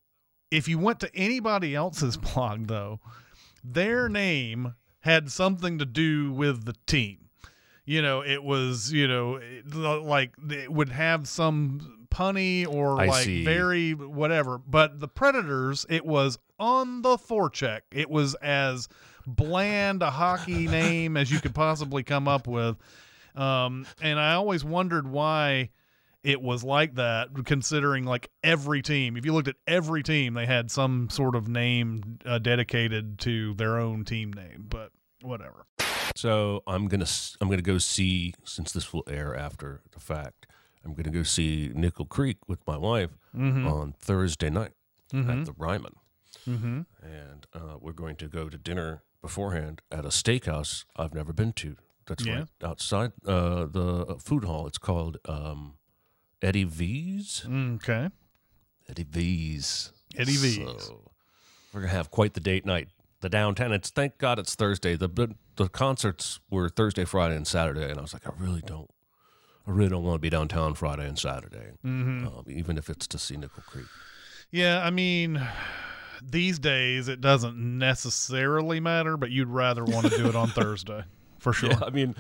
[0.51, 3.01] if you went to anybody else's blog though
[3.65, 7.29] their name had something to do with the team.
[7.85, 9.41] You know it was you know
[9.75, 13.45] like it would have some punny or I like see.
[13.45, 18.89] very whatever but the predators it was on the forecheck it was as
[19.27, 22.77] bland a hockey name as you could possibly come up with
[23.35, 25.71] um, and i always wondered why
[26.23, 30.47] it was like that considering like every team if you looked at every team they
[30.47, 34.91] had some sort of name uh, dedicated to their own team name but
[35.23, 35.67] whatever
[36.17, 37.07] So I'm gonna
[37.41, 40.47] I'm gonna go see since this will air after the fact.
[40.85, 43.67] I'm gonna go see Nickel Creek with my wife Mm-hmm.
[43.67, 44.73] on Thursday night
[45.13, 45.95] at the Ryman,
[46.49, 46.83] mm-hmm.
[47.03, 51.53] and uh, we're going to go to dinner beforehand at a steakhouse I've never been
[51.55, 51.77] to.
[52.07, 52.35] That's Yeah.
[52.41, 54.67] right outside uh, the food hall.
[54.69, 55.75] It's called um,
[56.43, 57.45] Eddie V's.
[57.51, 58.11] okay
[58.89, 59.93] Eddie V's.
[60.17, 60.85] Eddie V's.
[60.87, 61.11] So
[61.73, 62.89] we're gonna have quite the date night.
[63.21, 63.73] The downtown.
[63.73, 64.95] It's thank God it's Thursday.
[64.97, 68.61] The the, the concerts were Thursday, Friday, and Saturday, and I was like, I really
[68.61, 68.91] don't,
[69.67, 72.27] I really don't want to be downtown Friday and Saturday, mm-hmm.
[72.27, 73.87] um, even if it's to see Nickel Creek.
[74.51, 75.41] yeah i mean
[76.23, 81.03] these days it doesn't necessarily matter but you'd rather want to do it on thursday
[81.39, 82.15] for sure Yeah, I mean,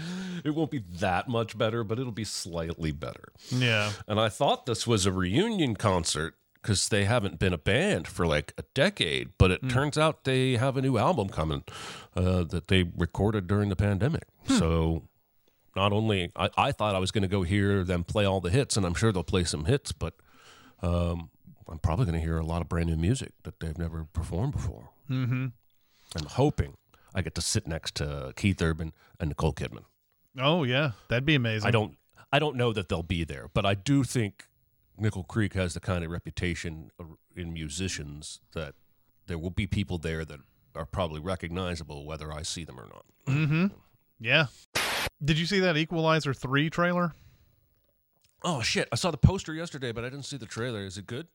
[0.45, 3.33] it won't be that much better, but it'll be slightly better.
[3.51, 8.07] yeah And I thought this was a reunion concert because they haven't been a band
[8.07, 11.63] for like a decade, but it turns out they have a new album coming
[12.17, 14.25] uh, that they recorded during the pandemic.
[14.47, 15.05] So
[15.77, 18.51] not only I, I thought I was going to go hear them play all the
[18.51, 20.15] hits, and I'm sure they'll play some hits, but
[20.83, 21.31] um,
[21.69, 24.53] I'm probably going to hear a lot of brand new music that they've never performed
[24.53, 24.91] before.
[25.11, 25.47] mm-hmm.
[26.17, 26.77] I'm hoping
[27.15, 29.85] I get to sit next to Keith Urban and Nicole Kidman.
[30.39, 31.97] oh yeah that'd be amazing I don't
[32.33, 34.47] I don't know that they'll be there, but I do think
[34.99, 36.91] Nickel Creek has the kind of reputation
[37.37, 38.75] in musicians that
[39.27, 40.41] there will be people there that
[40.75, 43.05] are probably recognizable whether I see them or not.
[43.27, 43.67] mm-hmm
[44.21, 44.47] yeah
[45.25, 47.13] did you see that equalizer 3 trailer
[48.47, 48.89] Oh shit!
[48.93, 50.85] I saw the poster yesterday, but I didn't see the trailer.
[50.85, 51.29] Is it good?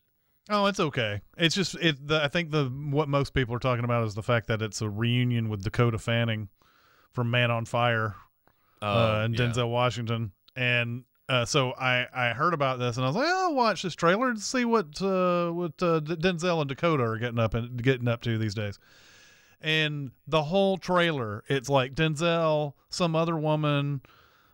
[0.47, 1.21] Oh, it's okay.
[1.37, 2.07] It's just it.
[2.07, 4.81] The, I think the what most people are talking about is the fact that it's
[4.83, 6.49] a reunion with Dakota Fanning
[7.11, 8.15] from Man on Fire
[8.81, 9.49] uh, and Oh, yeah.
[9.49, 13.47] Denzel Washington, and uh, so I I heard about this and I was like, oh,
[13.49, 17.39] I'll watch this trailer and see what uh, what uh, Denzel and Dakota are getting
[17.39, 18.77] up and getting up to these days.
[19.61, 24.01] And the whole trailer, it's like Denzel, some other woman,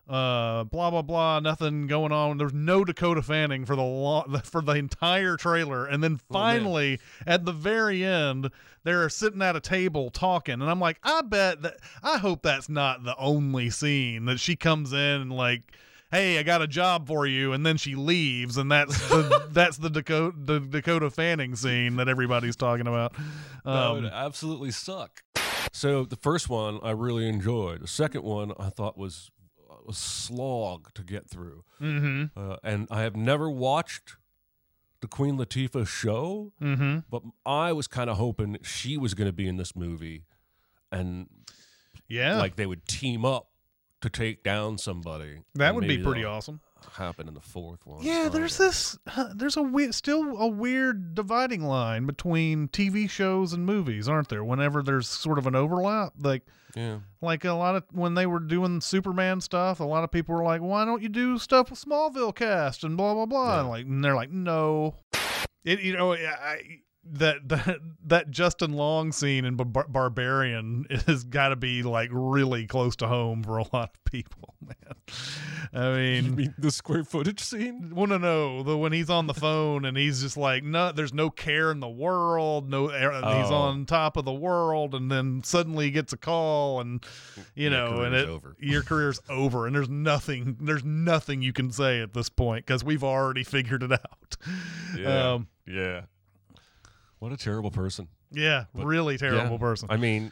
[0.08, 2.38] uh, blah blah blah, nothing going on.
[2.38, 7.00] There's no Dakota Fanning for the lo- for the entire trailer, and then Oh, finally
[7.26, 8.52] at the very end,
[8.84, 12.70] they're sitting at a table talking, and I'm like, I bet that I hope that's
[12.70, 15.72] not the only scene that she comes in and like.
[16.12, 19.78] Hey, I got a job for you, and then she leaves, and that's the that's
[19.78, 23.14] the Dakota the Dakota Fanning scene that everybody's talking about.
[23.66, 25.24] that would Um, absolutely suck.
[25.74, 27.82] So the first one I really enjoyed.
[27.82, 29.30] The second one I thought was
[29.90, 31.64] a slog to get through.
[31.82, 34.16] mm-hmm, Uh, and I have never watched
[35.02, 37.00] the Queen Latifah show, mm-hmm.
[37.10, 40.24] but I was kind of hoping she was going to be in this movie,
[40.92, 41.28] and
[42.08, 43.50] Yeah, like they would team up
[44.02, 45.40] to take down somebody.
[45.56, 46.60] that And would be pretty awesome.
[46.98, 48.04] Happen in the fourth one.
[48.04, 48.98] Yeah, there's this.
[49.08, 54.30] Uh, there's a weird, still a weird dividing line between TV shows and movies, aren't
[54.30, 54.44] there?
[54.44, 56.44] Whenever there's sort of an overlap, like
[56.76, 57.00] Yeah.
[57.22, 60.44] like a lot of when they were doing Superman stuff, a lot of people were
[60.44, 63.60] like, "Why don't you do stuff with Smallville cast and blah blah blah?" Yeah.
[63.62, 64.96] And like, and they're like, "No."
[65.64, 71.50] It you know I, that that that Justin Long scene in Bar- Barbarian has got
[71.50, 74.96] to be like really close to home for a lot of people, man.
[75.74, 77.94] I mean, mean the square footage scene?
[77.94, 81.14] want to know the when he's on the phone and he's just like no there's
[81.14, 83.54] no care in the world no air, he's Oh.
[83.56, 87.06] on top of the world and then suddenly he gets a call and
[87.56, 88.56] you Your know and it over.
[88.60, 92.84] your career's over and there's nothing there's nothing you can say at this point because
[92.84, 94.38] we've already figured it out
[94.98, 95.34] Yeah.
[95.34, 96.02] um yeah.
[97.26, 98.08] What a terrible person.
[98.32, 99.58] yeah But- really terrible Yeah.
[99.58, 100.32] person I mean,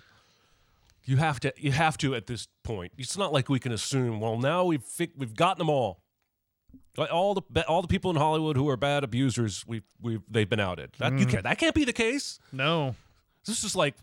[1.06, 1.52] you have to.
[1.58, 2.94] You have to at this point.
[2.98, 4.20] It's not like we can assume.
[4.22, 6.02] Well, now we've fi- we've gotten them all.
[6.96, 10.48] Like, All the all the people in Hollywood who are bad abusers, we've we've they've
[10.50, 10.92] been outed.
[11.00, 11.18] That Mm-hmm.
[11.18, 11.44] you can't.
[11.44, 12.40] That can't be the case.
[12.52, 12.96] no
[13.46, 13.96] This is like.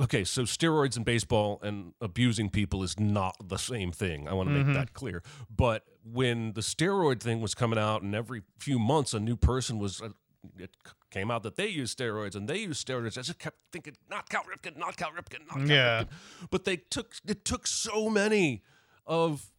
[0.00, 4.28] Okay, so steroids in baseball and abusing people is not the same thing.
[4.28, 4.72] I want to Mm-hmm.
[4.72, 5.22] make that clear.
[5.48, 9.78] But when the steroid thing was coming out, and every few months a new person
[9.78, 10.10] was, uh,
[10.58, 10.70] it
[11.10, 13.16] came out that they used steroids and they used steroids.
[13.18, 16.02] I just kept thinking, not Cal Ripken, not Cal Ripken, not Cal Yeah.
[16.02, 16.08] Ripken.
[16.50, 18.62] But they took it took so many
[19.06, 19.50] of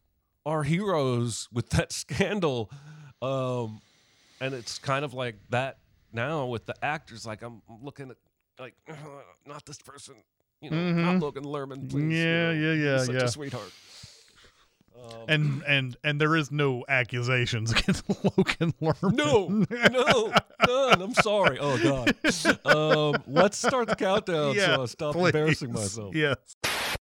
[0.45, 2.71] our heroes with that scandal,
[3.21, 3.81] um,
[4.39, 5.79] and it's kind of like that
[6.13, 7.25] now with the actors.
[7.25, 8.17] Like I'm looking at
[8.59, 8.75] like
[9.45, 10.15] not this person,
[10.61, 11.93] you know, not Logan Lerman, please.
[11.93, 12.11] you Mm-hmm.
[12.11, 13.23] Yeah, know, yeah, yeah, such yeah.
[13.23, 13.71] a sweetheart.
[15.27, 19.47] And and and there is no accusations against Logan Lerman No,
[19.89, 20.33] no,
[20.67, 21.01] none.
[21.01, 21.57] I'm sorry.
[21.59, 22.15] Oh God.
[22.65, 25.27] Um, let's start the countdown so I stop please.
[25.27, 26.15] embarrassing myself.
[26.15, 26.37] Yes.